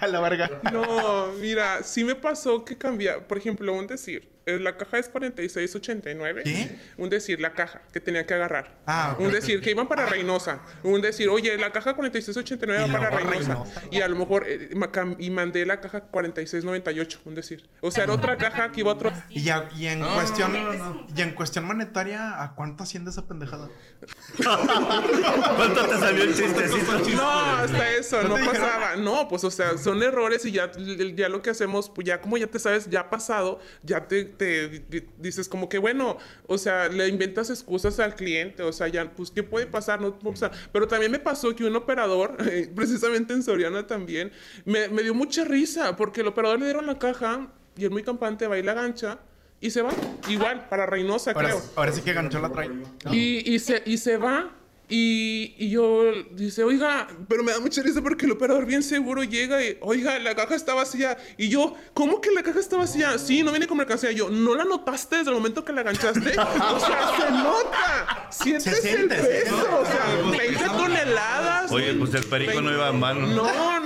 [0.00, 0.50] A la verga.
[0.72, 3.26] No, mira, sí me pasó que cambia.
[3.26, 6.42] Por ejemplo, un decir, la caja es 4689.
[6.44, 6.78] ¿Qué?
[6.96, 8.76] Un decir, la caja que tenía que agarrar.
[8.86, 10.60] Ah, un decir, que iban para Reynosa.
[10.82, 13.54] Un decir, oye, la caja 4689 Y va para Reynosa.
[13.54, 13.82] Reynosa.
[13.90, 14.70] Y a lo mejor, eh,
[15.18, 17.68] y mandé la caja 4698, un decir.
[17.80, 19.12] O sea, era otra caja que iba a otro.
[19.30, 20.52] Y, ya, y en cuestión
[21.14, 23.68] y en cuestión monetaria, ¿a cuánto asciende esa pendejada?
[25.56, 26.98] ¿Cuánto te salió el chistecito?
[27.16, 28.96] No, hasta eso, no pasaba.
[28.96, 30.70] No, pues, o sea, son errores y ya,
[31.14, 34.68] ya lo que hacemos, pues ya como ya te sabes, ya pasado, ya te, te
[34.68, 39.10] di- dices como que, bueno, o sea, le inventas excusas al cliente, o sea, ya,
[39.12, 40.00] pues, ¿qué puede pasar?
[40.00, 40.52] No puede pasar.
[40.72, 44.32] Pero también me pasó que un operador, eh, precisamente en Soriana también,
[44.64, 48.02] me, me dio mucha risa, porque el operador le dieron la caja y el muy
[48.02, 49.18] campante va y la gancha.
[49.60, 49.90] Y se va,
[50.28, 51.62] igual, para Reynosa, Ahora, creo.
[51.76, 52.68] ahora sí que ganchó la trae.
[53.12, 54.56] Y, y, se, y se va.
[54.94, 59.24] Y, y yo dice, oiga, pero me da mucha risa porque el operador bien seguro
[59.24, 61.16] llega y, oiga, la caja está vacía.
[61.38, 63.16] Y yo, ¿cómo que la caja está vacía?
[63.16, 64.12] Sí, no viene con mercancía.
[64.12, 66.34] Yo, ¿no la notaste desde el momento que la ganchaste?
[66.72, 68.28] O sea, se nota.
[68.30, 69.80] Sientes Se siente, el se peso.
[69.80, 71.72] O sea, 20 toneladas.
[71.72, 73.26] Oye, pues el perico no iba a mano.
[73.28, 73.80] No,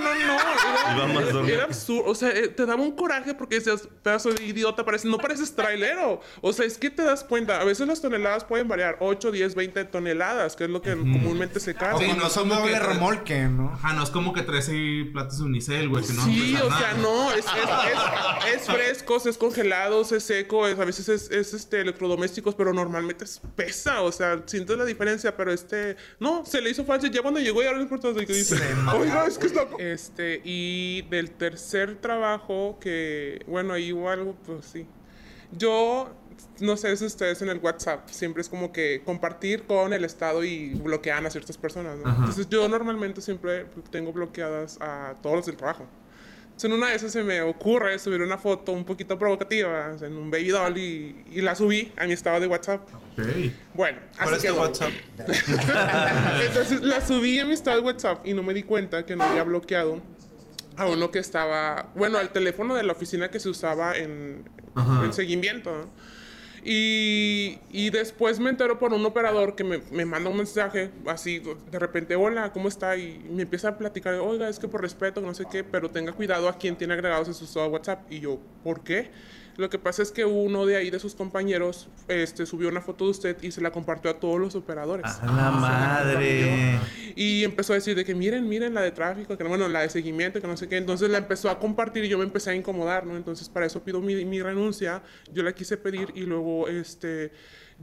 [0.95, 1.03] no.
[1.03, 1.55] Era, Iba más era- dormido.
[1.55, 2.03] era absurdo.
[2.09, 5.55] O sea, eh, te daba un coraje porque decías, pedazo de idiota, parece, no pareces
[5.55, 6.21] trailero.
[6.41, 7.59] O sea, es que te das cuenta.
[7.61, 11.59] A veces las toneladas pueden variar 8, 10, 20 toneladas, que es lo que comúnmente
[11.59, 11.95] se carga.
[11.95, 13.71] O Sí, no son como doble que- remolque, ¿no?
[13.73, 16.69] Ajá, no es como que traes ahí platos de unicel, güey, que no Sí, o
[16.69, 16.79] nada.
[16.79, 21.31] sea, no, es, es, es, es frescos, es congelados, es seco, es- a veces es,
[21.31, 26.45] es, este, electrodomésticos, pero normalmente es pesa, o sea, sientes la diferencia, pero este, no,
[26.45, 28.55] se le hizo fácil, ya cuando llegó y ahora por todo, y que dice,
[28.93, 29.65] oiga, es que está...
[29.79, 30.76] Este, y
[31.09, 34.85] del tercer trabajo que, bueno, ahí hubo algo, pues sí,
[35.51, 36.09] yo
[36.59, 40.43] no sé si ustedes en el WhatsApp siempre es como que compartir con el Estado
[40.43, 42.07] y bloquean a ciertas personas, ¿no?
[42.07, 42.17] Ajá.
[42.19, 45.85] Entonces yo normalmente siempre tengo bloqueadas a todos los del trabajo.
[46.57, 49.99] Entonces, en una de esas se me ocurre subir una foto un poquito provocativa o
[49.99, 52.81] sea, en un baby doll y, y la subí a mi estado de WhatsApp.
[52.93, 53.27] Ok.
[53.75, 54.61] Bueno, ¿Cuál así es quedó.
[54.61, 54.91] WhatsApp?
[56.47, 59.23] Entonces la subí a mi estado de WhatsApp y no me di cuenta que no
[59.23, 60.01] había bloqueado
[60.77, 64.47] a uno que estaba, bueno, al teléfono de la oficina que se usaba en,
[65.03, 65.89] en seguimiento.
[66.63, 71.41] Y, y después me entero por un operador que me, me manda un mensaje así,
[71.71, 72.97] de repente, hola, ¿cómo está?
[72.97, 76.11] Y me empieza a platicar, oiga, es que por respeto, no sé qué, pero tenga
[76.11, 78.11] cuidado a quien tiene agregados en su WhatsApp.
[78.11, 79.09] Y yo, ¿por qué?
[79.57, 83.05] Lo que pasa es que uno de ahí de sus compañeros este, subió una foto
[83.05, 85.05] de usted y se la compartió a todos los operadores.
[85.21, 86.79] A la madre.
[87.15, 89.81] Y empezó a decir de que miren, miren la de tráfico, que no- bueno, la
[89.81, 90.77] de seguimiento, que no sé qué.
[90.77, 93.17] Entonces la empezó a compartir y yo me empecé a incomodar, ¿no?
[93.17, 95.01] Entonces para eso pido mi, mi renuncia.
[95.33, 97.31] Yo la quise pedir y luego, este,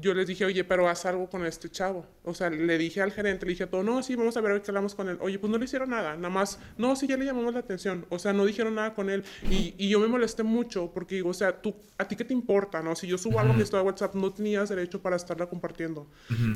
[0.00, 2.06] yo les dije, oye, pero haz algo con este chavo.
[2.24, 4.60] O sea, le dije al gerente, le dije a todo, no, sí, vamos a ver
[4.62, 5.18] qué hablamos con él.
[5.20, 8.04] Oye, pues no le hicieron nada, nada más, no, sí, ya le llamamos la atención.
[8.08, 9.22] O sea, no dijeron nada con él.
[9.50, 12.32] Y, y yo me molesté mucho porque digo, o sea, tú, ¿a ti qué te
[12.32, 12.96] importa, no?
[12.96, 16.08] Si yo subo algo a mi estado de WhatsApp, no tenías derecho para estarla compartiendo.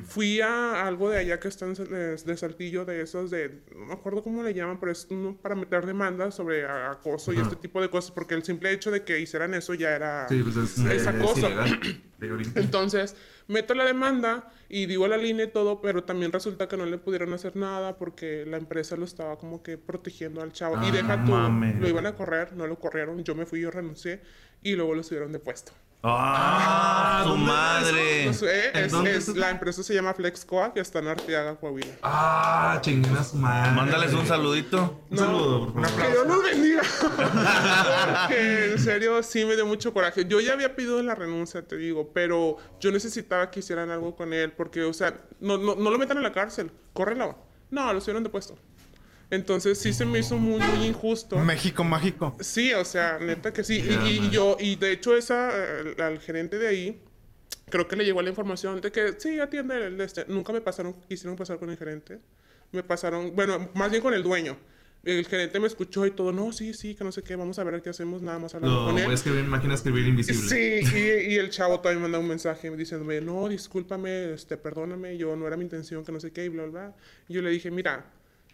[0.05, 3.61] Fui a algo de allá que está en, Sal- de, de Saltillo, de esos de,
[3.77, 7.39] no me acuerdo cómo le llaman, pero es uno para meter demandas sobre acoso y
[7.39, 10.27] este tipo de cosas, porque el simple hecho de que hicieran eso ya era...
[10.29, 11.49] Sí, pues es, Es eh, acoso.
[12.21, 13.15] Entonces,
[13.49, 16.99] meto la demanda y digo la línea y todo, pero también resulta que no le
[16.99, 20.77] pudieron hacer nada porque la empresa lo estaba como que protegiendo al chavo.
[20.85, 21.81] y Ah, deja tú, mames.
[21.81, 24.21] lo iban a correr, no lo corrieron, yo me fui, yo renuncié
[24.63, 25.73] y luego lo subieron de puesto.
[26.01, 27.23] ¡Ah!
[27.25, 28.25] ¡Tu ¿dónde era madre!
[28.27, 31.91] Eh, ¿En es- es- la empresa se llama Flexcoa, que está en Arteaga, Coahuila.
[32.03, 33.73] Ah, chinguenas madre.
[33.73, 35.03] Mándales un saludito.
[35.11, 36.01] Un saludo, por favor.
[36.07, 36.83] Que Dios los bendiga.
[38.23, 40.25] Porque en serio sí me dio mucho coraje.
[40.27, 44.33] Yo ya había pedido la renuncia, te digo, pero yo necesitaba que hicieran algo con
[44.33, 47.39] él porque, o sea, no, no, no lo metan a la cárcel, córrelo.
[47.71, 48.57] No, lo subieron de puesto.
[49.31, 51.37] Entonces sí se me hizo muy, muy injusto.
[51.39, 52.35] México mágico.
[52.41, 53.85] Sí, o sea, neta que sí.
[54.05, 57.03] Y- y, yo, y de hecho, esa, eh, al gerente de ahí,
[57.69, 60.25] creo que le llegó la información de que sí, atiende el este.
[60.29, 62.21] Nunca me pasaron, quisieron pasar con el gerente.
[62.73, 64.57] Me pasaron, bueno, más bien con el dueño.
[65.05, 67.65] El gerente me escuchó y todo, no, sí, sí, que no sé qué, vamos a
[67.65, 69.11] ver qué hacemos, nada más hablando No, con él.
[69.13, 70.49] escribir, imagina escribir invisible.
[70.49, 75.17] Sí, y, y el chavo todavía me manda un mensaje diciéndome, no, discúlpame, este, perdóname,
[75.17, 76.65] yo no era mi intención, que no sé qué, y bla.
[76.67, 76.97] bla.
[77.29, 78.05] Y yo le dije, mira,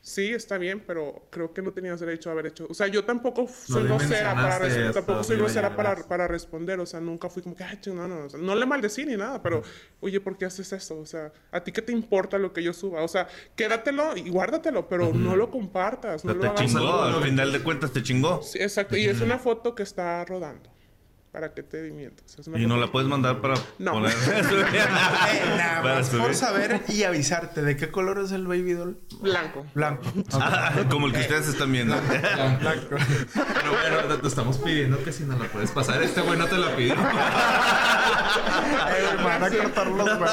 [0.07, 2.67] sí, está bien, pero creo que no tenías derecho a haber hecho.
[2.69, 6.29] O sea, yo tampoco soy grosera para dimensionaste res- hasta tampoco soy grosera para, para
[6.29, 6.79] responder.
[6.79, 9.17] O sea, nunca fui como que, ay, no, no, o sea, no le maldecí ni
[9.17, 9.63] nada, pero,
[10.01, 10.99] oye, ¿por qué haces eso?
[10.99, 13.03] O sea, ¿a ti qué te importa lo que yo suba?
[13.03, 13.27] O sea,
[13.57, 16.61] quédatelo y guárdatelo, pero no lo compartas, no sea, lo te hagas.
[16.61, 17.03] chingó.
[17.03, 18.43] Al final de cuentas te chingó.
[18.43, 20.74] Sí, exacto, y es una foto que está rodando.
[21.35, 22.39] ¿Para que te mientas?
[22.39, 23.95] Es Y no la puedes mandar para No.
[23.95, 24.13] poner.
[25.35, 28.97] Eh, nada más por saber y avisarte de qué color es el baby doll.
[29.21, 29.67] Blanco.
[29.75, 30.05] Blanco.
[30.35, 31.97] Ah, Como el que ustedes están viendo.
[32.61, 32.87] Blanco.
[33.35, 36.01] Pero bueno, te- te estamos pidiendo que si no la puedes pasar.
[36.05, 36.95] Este güey no te la pidió.
[36.95, 40.31] Ay, güey, me van a cortar los güey.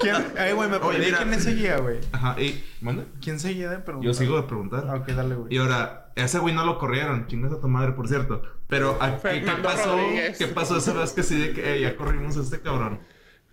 [0.00, 0.26] ¿Quién?
[0.38, 1.10] Ay, güey, me Oye, perdí.
[1.12, 1.24] mira.
[1.24, 1.98] ¿Quién seguía, güey?
[2.12, 2.64] Ajá, y...
[2.80, 3.04] ¿Manda?
[3.22, 4.06] ¿Quién seguía de preguntar?
[4.06, 4.84] Yo sigo de preguntar.
[4.88, 5.58] Ah, ok, dale, Y güey.
[5.58, 7.26] ahora, ese güey no lo corrieron.
[7.26, 8.42] Chingas a tu madre, por cierto.
[8.68, 9.96] Pero, ¿a- ¿qué, pasó?
[9.96, 10.38] Rodríguez.
[10.38, 13.00] ¿Qué pasó esa vez que sí de que ya corrimos a este cabrón?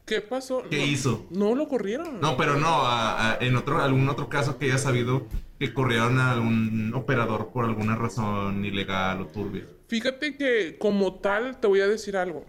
[0.06, 0.64] ¿Qué pasó?
[0.70, 1.28] ¿Qué No- hizo?
[1.30, 2.20] No lo corrieron.
[2.22, 5.28] No, pero no, a- a- en otro, algún otro caso que haya sabido
[5.60, 9.64] que corrieron a algún operador por alguna razón ilegal o turbia.
[9.88, 12.46] Fíjate que como tal te voy a decir algo.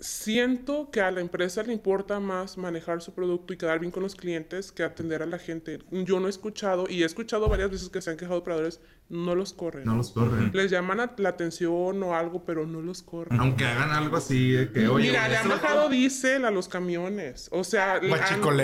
[0.00, 4.02] Siento que a la empresa le importa más manejar su producto y quedar bien con
[4.02, 5.78] los clientes que atender a la gente.
[5.90, 8.80] Yo no he escuchado, y he escuchado varias veces que se han quejado operadores,
[9.10, 9.84] no los corren.
[9.84, 10.52] No los corren.
[10.54, 13.38] Les llaman a- la atención o algo, pero no los corren.
[13.40, 17.48] Aunque hagan algo así de que, oye, Mira, le han bajado diésel a los camiones.
[17.50, 18.08] O sea, le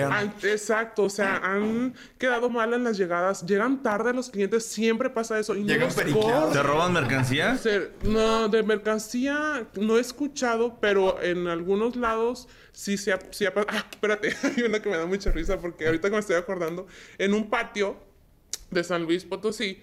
[0.04, 1.02] han- exacto.
[1.02, 3.44] O sea, han quedado mal en las llegadas.
[3.44, 4.64] Llegan tarde los clientes.
[4.66, 5.54] Siempre pasa eso.
[5.56, 6.52] Y no Llegan los corren.
[6.52, 7.58] ¿Te roban mercancía?
[8.04, 13.18] No, de mercancía no he escuchado, pero en algunos lados sí se ha...
[13.30, 16.20] sí ha ah, espérate, hay una que me da mucha risa porque ahorita que me
[16.20, 16.86] estoy acordando,
[17.18, 17.96] en un patio
[18.70, 19.80] de San Luis Potosí,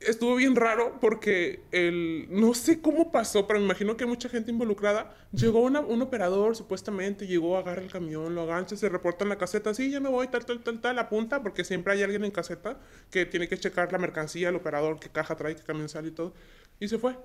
[0.00, 2.26] estuvo bien raro porque el...
[2.30, 5.14] No sé cómo pasó, pero me imagino que hay mucha gente involucrada.
[5.32, 9.38] Llegó una- un operador, supuestamente, llegó, agarra el camión, lo agancha, se reporta en la
[9.38, 12.30] caseta, sí, ya me voy, tal, tal, tal, tal, apunta, porque siempre hay alguien en
[12.32, 12.80] caseta
[13.10, 16.12] que tiene que checar la mercancía, el operador, qué caja trae, qué camión sale y
[16.12, 16.34] todo.
[16.80, 17.16] Y se fue.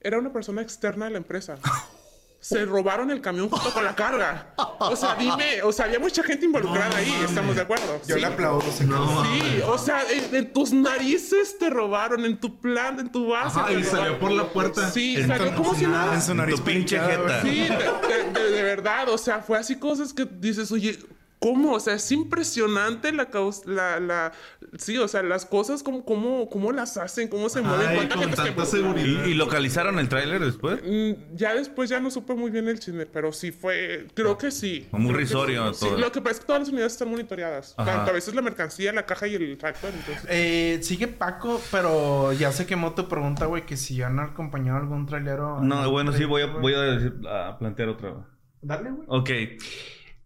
[0.00, 1.58] Era una persona externa de la empresa.
[2.42, 4.48] se robaron el camión junto con la carga.
[4.80, 8.00] O sea, dime, o sea, había mucha gente involucrada ahí, estamos de acuerdo.
[8.04, 8.20] Yo Sí.
[8.20, 9.06] le aplaudo, señor.
[9.26, 13.60] Sí, o sea, en, en tus narices te robaron, en tu plan, en tu base.
[13.60, 14.90] Ajá, y salió por la puerta.
[14.90, 16.14] Sí, En salió como si nada.
[16.14, 17.42] En su nariz Tu pinche jeta.
[17.42, 20.98] Sí, de, de- de verdad, o sea, fue así cosas que dices, oye,
[21.42, 21.72] ¿cómo?
[21.74, 24.32] O sea, es impresionante la caus- la, la,
[24.78, 28.20] sí, o sea, las cosas, cómo, cómo, cómo las hacen, cómo se mueven, Ay, con
[28.20, 29.26] gente se tanta seguridad.
[29.26, 30.80] ¿Y, y localizaron el tráiler después?
[30.82, 34.50] Mm, Ya después ya no supe muy bien el chisme, pero sí fue, creo que
[34.50, 34.86] sí.
[34.92, 35.80] Muy que risorio sí.
[35.80, 35.96] todo.
[35.96, 37.74] Sí, lo que pasa es que todas las unidades están monitoreadas.
[37.76, 37.90] Ajá.
[37.92, 39.90] Tanto a veces la mercancía, la caja y el tractor.
[39.92, 44.78] Entonces, Eh, sigue Paco, pero ya se quemó tu pregunta, güey, que si han acompañado
[44.78, 45.60] a algún trailero.
[45.60, 48.14] No, bueno, sí, voy a, voy a, decir- a plantear otra.
[48.60, 49.06] Dale, güey.
[49.08, 49.30] Ok.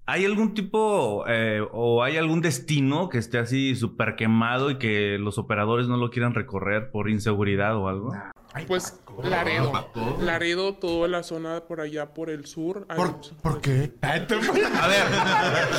[0.09, 5.19] ¿Hay algún tipo eh, o hay algún destino que esté así súper quemado y que
[5.19, 8.13] los operadores no lo quieran recorrer por inseguridad o algo?
[8.53, 9.01] Ay, pues.
[9.25, 9.73] Laredo.
[10.21, 12.87] Laredo, toda la zona por allá, por el sur.
[12.87, 13.95] ¿Por, mucho- ¿Por qué?
[14.03, 14.13] A
[14.87, 15.03] ver,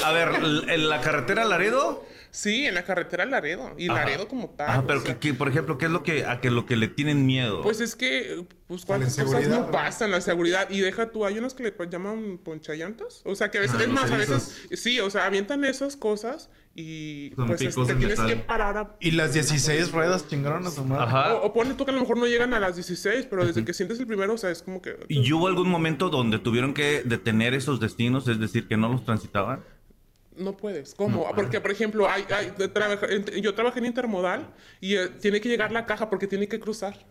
[0.03, 0.29] a ver,
[0.69, 2.03] ¿en la carretera Laredo?
[2.31, 3.73] Sí, en la carretera Laredo.
[3.77, 4.01] Y Ajá.
[4.01, 4.67] Laredo como tal.
[4.69, 6.65] Ah, o pero sea, que, que, por ejemplo, ¿qué es lo que a que lo
[6.65, 7.61] que le tienen miedo?
[7.63, 10.69] Pues es que, pues, cuántas cosas no pasan, la seguridad.
[10.69, 13.21] Y deja tú, hay unas que le llaman ponchallantas.
[13.25, 15.95] O sea, que a veces, Ah, es más, a veces, sí, o sea, avientan esas
[15.97, 18.35] cosas y Son pues picos te tienes metal.
[18.37, 21.05] que parar a Y las 16 ruedas chingaron a su madre.
[21.05, 21.35] Ajá.
[21.35, 23.65] O, o ponle tú que a lo mejor no llegan a las 16, pero desde
[23.65, 24.95] que sientes el primero, o sea, es como que...
[25.07, 29.03] ¿Y hubo algún momento donde tuvieron que detener esos destinos, es decir, que no los
[29.05, 29.63] transitaban?
[30.37, 30.93] No puedes.
[30.95, 31.25] ¿Cómo?
[31.35, 32.23] Porque, por ejemplo, hay,
[32.73, 33.07] trabaja-
[33.41, 34.47] yo trabajé en intermodal
[34.79, 37.05] y eh, tiene que llegar la caja porque tiene que cruzar.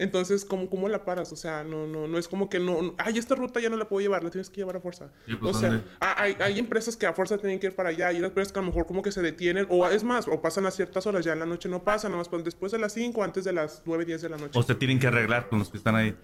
[0.00, 1.32] Entonces, ¿cómo, ¿cómo la paras?
[1.32, 3.76] O sea, no, no, no es como que no, no- Ay, esta ruta ya no
[3.76, 5.10] la puedo llevar, la tienes que llevar a fuerza.
[5.26, 8.12] ¿Y pues o sea, hay, hay empresas que a fuerza tienen que ir para allá
[8.12, 10.40] y hay empresas que a lo mejor como que se detienen o es más, o
[10.42, 12.78] pasan a ciertas horas, ya en la noche no pasan, nada más pues, después de
[12.78, 14.58] las 5, antes de las 9, 10 de la noche.
[14.58, 16.16] ¿O se tienen que arreglar con los que están ahí?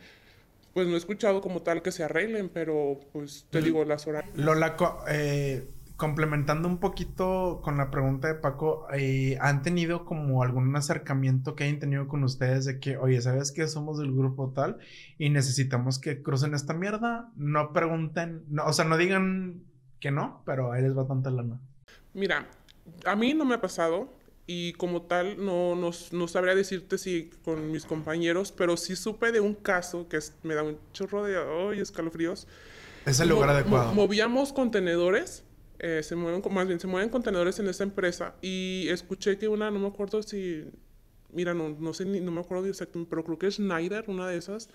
[0.74, 4.24] Pues no he escuchado como tal que se arreglen, pero pues te digo, las horas...
[4.36, 5.66] Lola, co- eh,
[5.98, 11.64] complementando un poquito con la pregunta de Paco, eh, ¿han tenido como algún acercamiento que
[11.64, 14.78] hayan tenido con ustedes de que, oye, ¿sabes que somos del grupo tal
[15.18, 17.30] y necesitamos que crucen esta mierda?
[17.36, 19.64] No pregunten, no, o sea, no digan
[20.00, 21.60] que no, pero ahí les va tanta lana.
[22.14, 22.48] Mira,
[23.04, 24.08] a mí no me ha pasado
[24.46, 29.32] y como tal no, no, no sabría decirte si con mis compañeros, pero sí supe
[29.32, 32.46] de un caso que es- me da un chorro de ay, escalofríos.
[33.04, 33.88] Es el lugar Mo- adecuado.
[33.88, 35.44] mo- movíamos contenedores,
[35.78, 39.70] eh, se mueven, más bien se mueven contenedores en esa empresa y escuché que una,
[39.70, 40.64] no me acuerdo si,
[41.32, 44.28] mira, no, no sé, ni, no me acuerdo exactamente, pero creo que es Schneider, una
[44.28, 44.68] de esas,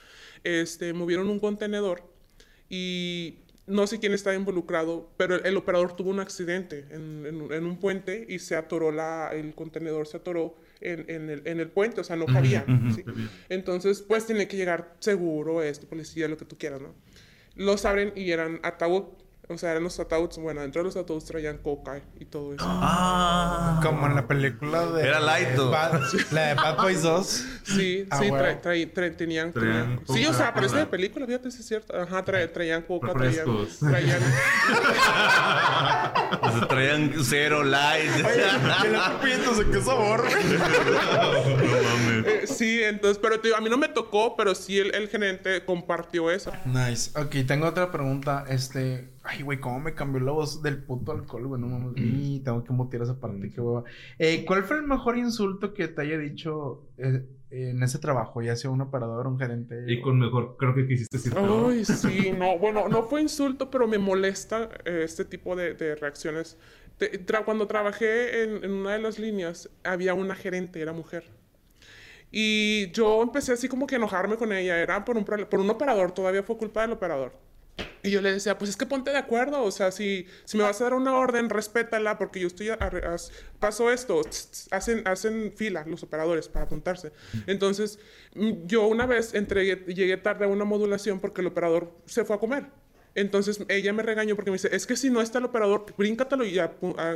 [0.44, 2.04] este, movieron un contenedor
[2.70, 7.42] y no sé quién estaba involucrado, pero el, el operador tuvo un accidente en, en
[7.42, 11.42] un- en un puente y se atoró la, el contenedor, se atoró en, en el,
[11.48, 12.66] en el puente, o sea, no cabía.
[12.94, 13.04] ¿sí?
[13.50, 16.94] Entonces, pues tiene que llegar seguro, este, policía, lo que tú quieras, ¿no?
[17.56, 19.04] Los abren y eran ataúd,
[19.54, 22.66] o sea, eran los ataúdes, bueno, dentro de los ataúdes traían coca y todo eso.
[22.68, 23.80] Ah.
[23.84, 25.04] Como en la película de...
[25.08, 25.50] Era light,
[26.32, 27.46] la de Bad Boys 2.
[27.64, 28.46] Sí, Ah, sí, bueno.
[28.46, 30.92] tra- tra- tra- tenían, Traían tenían- Sí, o coca, sea, parece de cola.
[30.92, 31.98] película, fíjate, sí es cierto.
[32.00, 33.80] Ajá, tra- traían coca, traían, Refrescos.
[33.80, 34.22] traían...
[36.42, 38.12] O sea, traían cero light.
[38.16, 39.72] ¿Qué le estoy pidiendo?
[39.72, 40.44] ¿Qué sabor, güey?
[40.44, 42.28] no mames.
[42.28, 45.08] Eh, sí, entonces, pero te digo, a mí no me tocó, pero sí el, el
[45.10, 46.52] gerente compartió eso.
[46.66, 47.12] Nice.
[47.20, 48.46] Ok, tengo otra pregunta.
[48.50, 49.13] Este.
[49.34, 51.60] Ay, güey, ¿cómo me cambió la voz del puto alcohol, güey?
[51.62, 51.94] No mames.
[51.98, 53.84] Y tengo que mutear esa parte, qué hueva.
[54.20, 58.42] Eh, ¿Cuál fue el mejor insulto que te haya dicho eh, en ese trabajo?
[58.42, 59.86] Ya sea un operador, un gerente.
[59.88, 61.34] Y con mejor, creo que quisiste decir.
[61.36, 65.96] Ay, sí, no, bueno, no fue insulto, pero me molesta eh, este tipo de, de
[65.96, 66.58] reacciones.
[66.98, 71.24] Te- tra- cuando trabajé en, en una de las líneas, había una gerente, era mujer.
[72.32, 75.70] Y yo empecé así como que a enojarme con ella, era por un, por un
[75.70, 77.34] operador, todavía fue culpa del operador.
[78.06, 80.64] Y yo le decía, pues es que ponte de acuerdo, o sea, si, si me
[80.64, 83.16] vas a dar una orden, respétala, porque yo estoy, a- a-
[83.60, 84.20] pasó esto,
[84.72, 87.14] hacen, hacen fila los operadores para apuntarse.
[87.48, 88.00] Entonces,
[88.36, 92.36] mm, yo una vez entregué, llegué tarde a una modulación porque el operador se fue
[92.36, 92.66] a comer.
[93.16, 96.44] Entonces ella me regañó porque me dice, es que si no está el operador, bríncatelo
[96.44, 96.74] y a-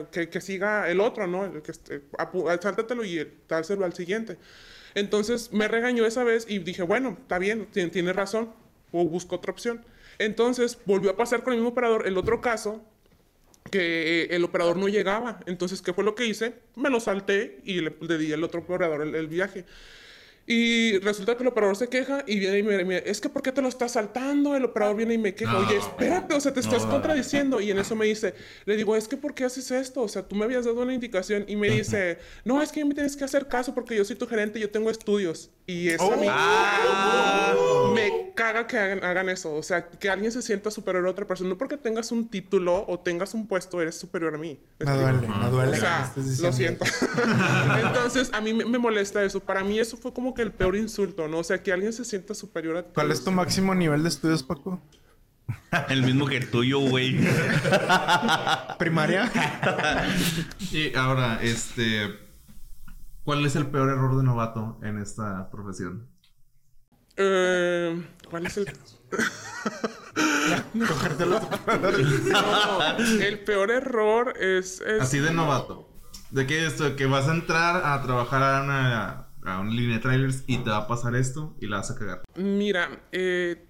[0.09, 1.43] que, que siga el otro, ¿no?
[1.45, 4.37] El que apu- sáltatelo y dárselo al siguiente.
[4.95, 8.53] Entonces me regañó esa vez y dije, bueno, está bien, ti- tiene razón,
[8.93, 9.83] o busco otra opción.
[10.19, 12.83] Entonces volvió a pasar con el mismo operador el otro caso,
[13.71, 15.39] que eh, el operador no llegaba.
[15.45, 16.55] Entonces, ¿qué fue lo que hice?
[16.75, 19.65] Me lo salté y le, le di al otro operador el, el viaje.
[20.49, 23.41] Y resulta que el operador se queja y viene y me, me- es que ¿por
[23.41, 24.55] qué te lo estás saltando?
[24.55, 25.59] El operador viene y me queja, No.
[25.59, 27.59] oye, espérate, o sea, te estás contradiciendo.
[27.59, 30.01] Y en eso me dice, le digo, es que ¿por qué haces esto?
[30.03, 32.93] O sea, tú me habías dado una indicación y me dice, no, es que me
[32.93, 35.49] tienes que hacer caso porque yo soy tu gerente yo tengo estudios.
[35.69, 37.53] Y eso a mí Ah.
[37.93, 39.53] me caga que hagan, hagan eso.
[39.53, 41.49] O sea, que alguien se sienta superior a otra persona.
[41.49, 44.57] No porque tengas un título o tengas un puesto, eres superior a mí.
[44.79, 45.71] ¿Me duele, me duele.
[45.73, 46.85] O sea, lo siento.
[47.85, 49.41] Entonces, a mí me, me molesta eso.
[49.41, 51.39] Para mí eso fue como que el peor insulto, ¿no?
[51.39, 52.91] O sea, que alguien se sienta superior a ti.
[52.93, 54.81] ¿Cuál es tu máximo nivel de estudios, Paco?
[55.89, 57.17] El mismo que el tuyo, güey.
[58.79, 59.31] ¿Primaria?
[60.71, 62.26] Y ahora, este.
[63.27, 66.07] ¿Cuál es el peor error de novato en esta profesión?
[67.17, 68.67] Eh, ¿Cuál es el...?
[70.73, 70.85] No,
[73.21, 74.79] el peor error es...
[74.79, 75.89] es- Así de novato.
[76.31, 80.01] De que esto, que vas a entrar a trabajar a una, a una línea de
[80.01, 82.21] trailers y te va a pasar esto y la vas a cagar.
[82.37, 83.66] Mira, eh,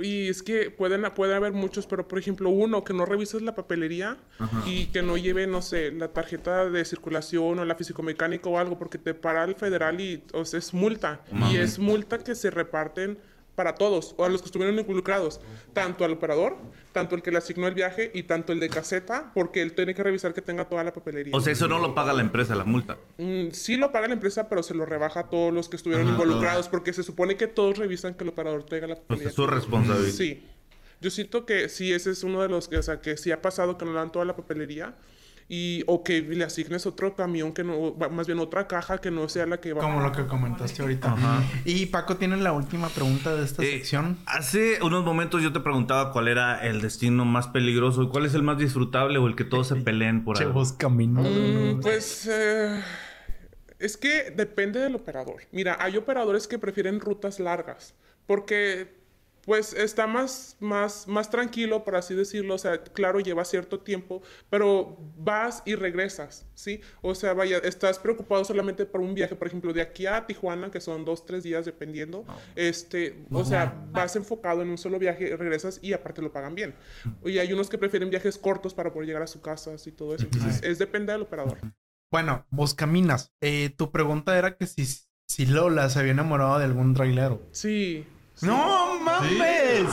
[0.00, 3.54] y es que pueden, puede haber muchos, pero por ejemplo, uno, que no revises la
[3.54, 4.62] papelería Ajá.
[4.66, 8.78] y que no lleve, no sé, la tarjeta de circulación o la físico-mecánica o algo,
[8.78, 11.20] porque te para el federal y o sea, es multa.
[11.50, 13.18] Y es multa que se reparten
[13.54, 15.40] para todos, o a los que estuvieron involucrados,
[15.74, 16.56] tanto al operador,
[16.92, 19.94] tanto el que le asignó el viaje y tanto el de caseta, porque él tiene
[19.94, 21.36] que revisar que tenga toda la papelería.
[21.36, 22.96] O sea, eso no lo paga la empresa, la multa.
[23.18, 26.06] Mm, sí lo paga la empresa, pero se lo rebaja a todos los que estuvieron
[26.08, 29.28] Ajá, involucrados, porque se supone que todos revisan que el operador traiga la sea, papelería.
[29.28, 30.12] es su responsabilidad.
[30.12, 30.46] Sí.
[31.00, 33.42] Yo siento que sí, ese es uno de los que, o sea, que sí ha
[33.42, 34.94] pasado que no le dan toda la papelería.
[35.48, 39.28] Y, o que le asignes otro camión que no, más bien otra caja que no
[39.28, 41.14] sea la que va Como lo que comentaste ahorita.
[41.64, 44.18] Y Paco tiene la última pregunta de esta Eh, sección.
[44.26, 48.34] Hace unos momentos yo te preguntaba cuál era el destino más peligroso y cuál es
[48.34, 50.52] el más disfrutable o el que todos se peleen por algo.
[50.52, 51.22] vos camino.
[51.22, 52.80] Mm, pues eh,
[53.78, 55.42] es que depende del operador.
[55.52, 57.94] Mira, hay operadores que prefieren rutas largas
[58.26, 59.01] porque
[59.44, 62.54] pues está más, más, más tranquilo, por así decirlo.
[62.54, 66.80] O sea, claro, lleva cierto tiempo, pero vas y regresas, ¿sí?
[67.00, 70.70] O sea, vaya, estás preocupado solamente por un viaje, por ejemplo, de aquí a Tijuana,
[70.70, 72.24] que son dos, tres días dependiendo.
[72.54, 76.74] Este, o sea, vas enfocado en un solo viaje, regresas y aparte lo pagan bien.
[77.24, 80.14] Y hay unos que prefieren viajes cortos para poder llegar a su casa y todo
[80.14, 80.24] eso.
[80.24, 81.58] Entonces, es depende del operador.
[82.10, 83.32] Bueno, vos caminas.
[83.40, 84.84] Eh, tu pregunta era que si,
[85.26, 87.42] si Lola se había enamorado de algún trailero.
[87.52, 88.06] Sí.
[88.34, 88.46] sí.
[88.46, 89.90] ¡No mames!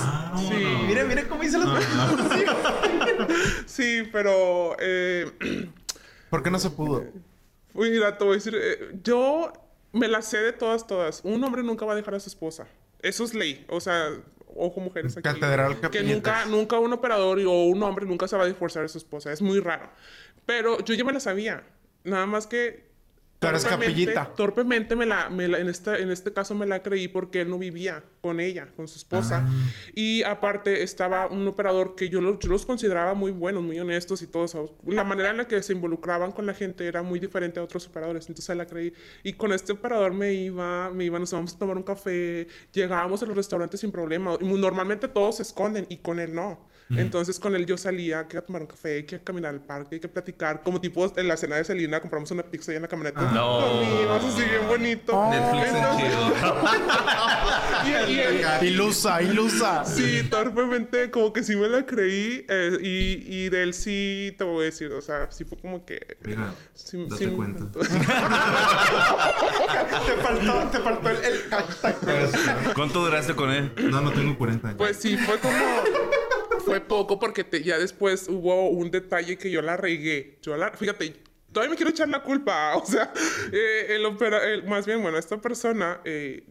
[0.48, 0.66] Sí.
[0.88, 1.70] Mira, mira cómo hice las
[3.66, 5.32] Sí, pero eh,
[6.30, 7.06] ¿Por qué no se pudo?
[7.74, 9.54] mira, te voy a decir, eh, yo
[9.92, 11.22] me la sé de todas, todas.
[11.24, 12.68] Un hombre nunca va a dejar a su esposa.
[13.02, 13.66] Eso es ley.
[13.70, 14.10] O sea,
[14.56, 15.24] ojo mujeres aquí.
[15.24, 18.90] Catedral Que nunca, nunca un operador o un hombre nunca se va a divorciar de
[18.90, 19.32] su esposa.
[19.32, 19.90] Es muy raro.
[20.46, 21.64] Pero yo ya me la sabía.
[22.04, 22.89] Nada más que
[23.42, 24.34] Eres torpemente- capillita.
[24.36, 27.50] Torpemente me la, me la- en, esta, en este caso me la creí porque él
[27.50, 29.46] no vivía con ella, con su esposa.
[29.48, 29.54] Ah.
[29.96, 34.22] Y aparte estaba un operador que yo, lo- yo los consideraba muy buenos, muy honestos
[34.22, 34.76] y todo eso.
[34.86, 37.88] La manera en la que se involucraban con la gente era muy diferente a otros
[37.88, 38.28] operadores.
[38.28, 38.92] Entonces la creí.
[39.24, 43.24] Y con este operador me iba, me iba, nos íbamos a tomar un café, llegábamos
[43.24, 44.38] a los restaurantes sin problema.
[44.42, 46.68] Normalmente todos se esconden y con él no.
[46.92, 50.00] Entonces con él yo salía que a tomar un café, que a caminar al parque,
[50.00, 50.64] que a platicar.
[50.64, 53.22] Como tipo en la cena de Selena, compramos una pizza ahí en la camioneta.
[53.32, 53.60] No.
[53.60, 55.30] Comimos así bien bonito.
[55.30, 56.34] Netflix en Entonces- chido.
[58.08, 59.86] y, y él- Ilusa, ilusa.
[59.86, 64.44] Sí, torpemente como que sí me la creí eh, y, y de él sí te
[64.44, 66.18] voy a decir, o sea, sí fue como que...
[66.26, 67.66] Mira, Sí, date sí me cuenta.
[70.06, 72.74] Te faltó, te faltó el, el hashtag.
[72.74, 73.72] ¿Cuánto duraste con él?
[73.90, 74.78] No, no tengo 40 años.
[74.78, 75.56] Pues sí, fue como...
[76.70, 80.38] Fue poco porque te- ya después hubo un detalle que yo la regué.
[80.42, 80.72] Yo la...
[80.72, 81.14] Fíjate,
[81.52, 82.76] todavía me quiero echar la culpa.
[82.82, 83.12] O sea,
[83.52, 84.44] eh, el opera...
[84.48, 86.02] el- más bien, bueno, esta persona...
[86.06, 86.44] eh,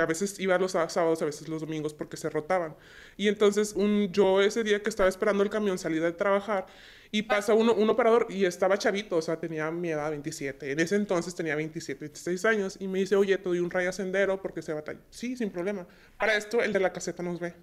[0.00, 2.76] a veces iba los sá- sábados, a veces los domingos porque se rotaban.
[3.18, 6.66] Y entonces un, yo ese día que estaba esperando el camión salida de trabajar
[7.10, 10.72] y pasa uno, un operador y estaba chavito, o sea, tenía mi edad 27.
[10.72, 13.92] En ese entonces tenía 27, 26 años y me dice, oye, te doy un raya
[13.92, 15.00] sendero porque se batalla.
[15.10, 15.86] Sí, sin problema.
[16.16, 17.54] Para esto el de la caseta nos ve.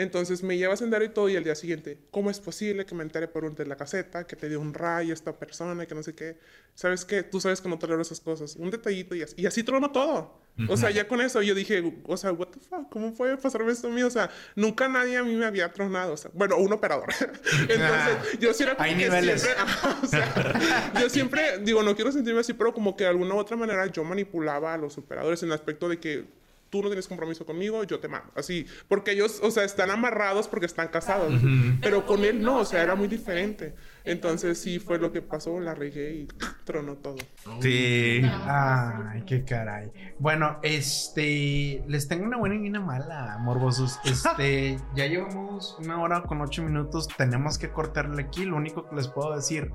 [0.00, 2.94] Entonces me lleva a sendero y todo y al día siguiente, ¿cómo es posible que
[2.94, 5.84] me entere por un de la caseta que te dio un ray a esta persona
[5.84, 6.38] que no sé qué?
[6.74, 7.22] ¿Sabes qué?
[7.22, 8.56] Tú sabes que no tolero esas cosas.
[8.56, 10.40] Un detallito y así, y así trono todo.
[10.68, 13.72] O sea, ya con eso yo dije, o sea, what the fuck, ¿cómo puede pasarme
[13.72, 14.02] esto a mí?
[14.02, 16.14] O sea, nunca nadie a mí me había tronado.
[16.14, 17.08] O sea, bueno, un operador.
[17.68, 19.42] Entonces, yo sí era como Hay que niveles.
[19.42, 19.64] siempre,
[20.02, 23.38] o sea, yo siempre, digo, no quiero sentirme así, pero como que de alguna u
[23.38, 26.39] otra manera yo manipulaba a los operadores en el aspecto de que
[26.70, 28.30] tú no tienes compromiso conmigo, yo te mando.
[28.34, 31.34] Así, porque ellos, o sea, están amarrados porque están casados.
[31.82, 33.74] Pero con él no, o sea, era muy diferente.
[34.04, 36.28] Entonces sí fue lo que pasó, la regué y
[36.64, 37.16] tronó todo.
[37.60, 38.22] Sí.
[38.46, 39.90] Ay, qué caray.
[40.18, 43.98] Bueno, este, les tengo una buena y una mala, morbosos.
[44.10, 48.44] Este, ya llevamos una hora con ocho minutos, tenemos que cortarle aquí.
[48.44, 49.70] Lo único que les puedo decir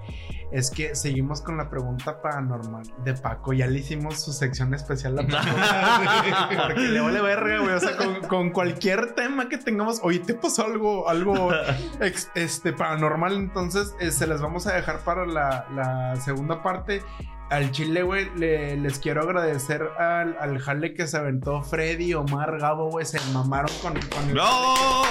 [0.52, 3.54] es que seguimos con la pregunta paranormal de Paco.
[3.54, 6.66] Ya le hicimos su sección especial a Paco.
[6.68, 7.74] porque le vale verga, güey.
[7.74, 11.50] O sea, con, con cualquier tema que tengamos, oye, ¿te pasó algo, algo
[12.02, 13.34] ex- este, paranormal?
[13.34, 17.04] Entonces, eh, se les vamos a dejar para la, la segunda parte.
[17.52, 22.58] Al chile, güey, le- les quiero agradecer al, al jale que se aventó Freddy, Omar,
[22.60, 25.04] Gabo, güey, se mamaron con, con el ¡No!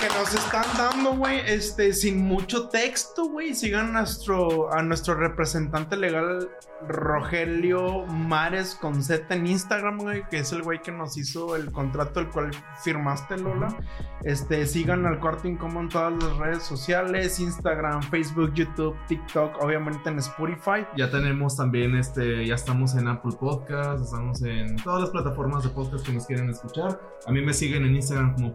[0.00, 3.54] Que nos están dando, güey, este, sin mucho texto, güey.
[3.54, 6.48] Sigan a nuestro, a nuestro representante legal,
[6.88, 12.20] Rogelio Mares con en Instagram, güey, que es el güey que nos hizo el contrato
[12.20, 12.50] el cual
[12.82, 13.76] firmaste, Lola.
[14.24, 20.08] Este, sigan al Cuarto Incómodo en todas las redes sociales, Instagram, Facebook, YouTube, TikTok, obviamente
[20.08, 20.86] en Spotify.
[20.96, 25.70] Ya tenemos también, este, ya estamos en Apple Podcast, estamos en todas las plataformas de
[25.70, 26.98] podcast que nos quieren escuchar.
[27.26, 28.54] A mí me siguen en Instagram como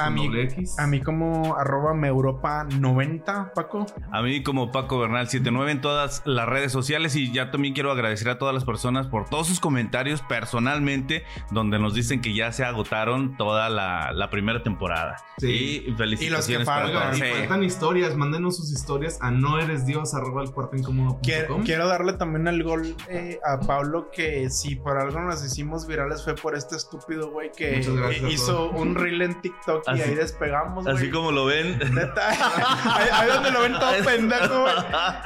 [0.00, 0.78] A mí- doble X.
[0.78, 3.86] A mí como arroba meuropa90, Paco.
[4.12, 7.90] A mí como Paco Bernal 79 en todas las redes sociales y ya también quiero
[7.90, 12.52] agradecer a todas las personas por todos sus comentarios personalmente donde nos dicen que ya
[12.52, 15.16] se agotaron toda la, la primera temporada.
[15.38, 15.84] Sí.
[15.86, 17.18] Y felicitaciones para faltan, todos.
[17.18, 17.38] Y Sí.
[17.38, 21.86] faltan historias, mándenos sus historias a no eres Dios arroba el cuarto incómodo Quiero, quiero
[21.88, 26.34] darle también el gol eh, a Pablo que si por algo nos hicimos virales fue
[26.34, 27.80] por este estúpido güey que
[28.28, 30.96] hizo un reel en TikTok y Así- ahí despegamos, güey.
[30.96, 31.78] Así como lo ven.
[31.94, 34.74] Neta, ahí, ahí donde lo ven todo pendejo, güey.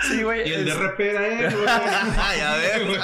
[0.08, 0.48] Sí, güey.
[0.48, 1.66] Y el de es- RP era él, güey.
[1.68, 2.96] Ay, a ver.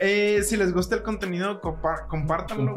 [0.00, 2.74] eh, si les gusta el contenido, compa- compártanlo,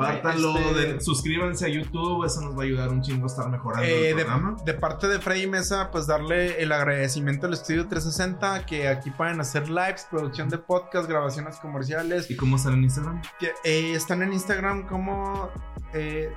[0.58, 3.86] Este, de- suscríbanse a YouTube, eso nos va a ayudar un chingo a estar mejorando
[3.86, 4.56] Eh, el de, programa.
[4.66, 9.40] de parte de Freddy Mesa, pues darle el agradecimiento al Estudio 360, que aquí pueden
[9.40, 12.30] hacer lives, producción de podcast, grabaciones comerciales.
[12.30, 13.22] ¿Y cómo están en Instagram?
[13.40, 15.50] Que, eh, están en Instagram como
[15.94, 16.34] eh,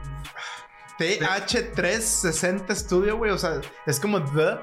[0.99, 3.31] TH360 Studio, güey.
[3.31, 4.59] O sea, es como The,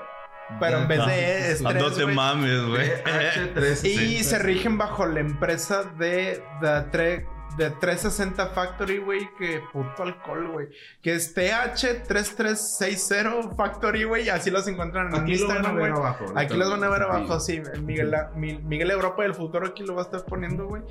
[0.60, 2.16] pero en vez de E es No 3, te güey.
[2.16, 2.90] mames, güey.
[3.04, 3.86] H360.
[3.88, 7.26] Y se rigen bajo la empresa de The tre-
[7.58, 10.70] de 360 Factory, güey, que puto alcohol, güey.
[11.02, 14.30] Que es TH3360 Factory, güey.
[14.30, 16.02] Así los encuentran en Aquí lo van a Instagram, ver güey.
[16.04, 16.26] abajo.
[16.36, 17.62] Aquí los van a ver abajo, sí.
[17.84, 20.84] Miguel, Mi- Miguel Europa del futuro aquí lo va a estar poniendo, güey.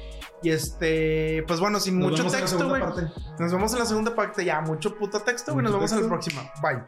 [0.42, 2.82] Y este, pues bueno, sin Nos mucho la texto, güey.
[3.38, 4.44] Nos vemos en la segunda parte.
[4.44, 5.64] Ya, mucho puto texto, güey.
[5.64, 6.14] Nos vemos en el texto.
[6.14, 6.42] próximo.
[6.62, 6.74] Bye.
[6.76, 6.84] Bye.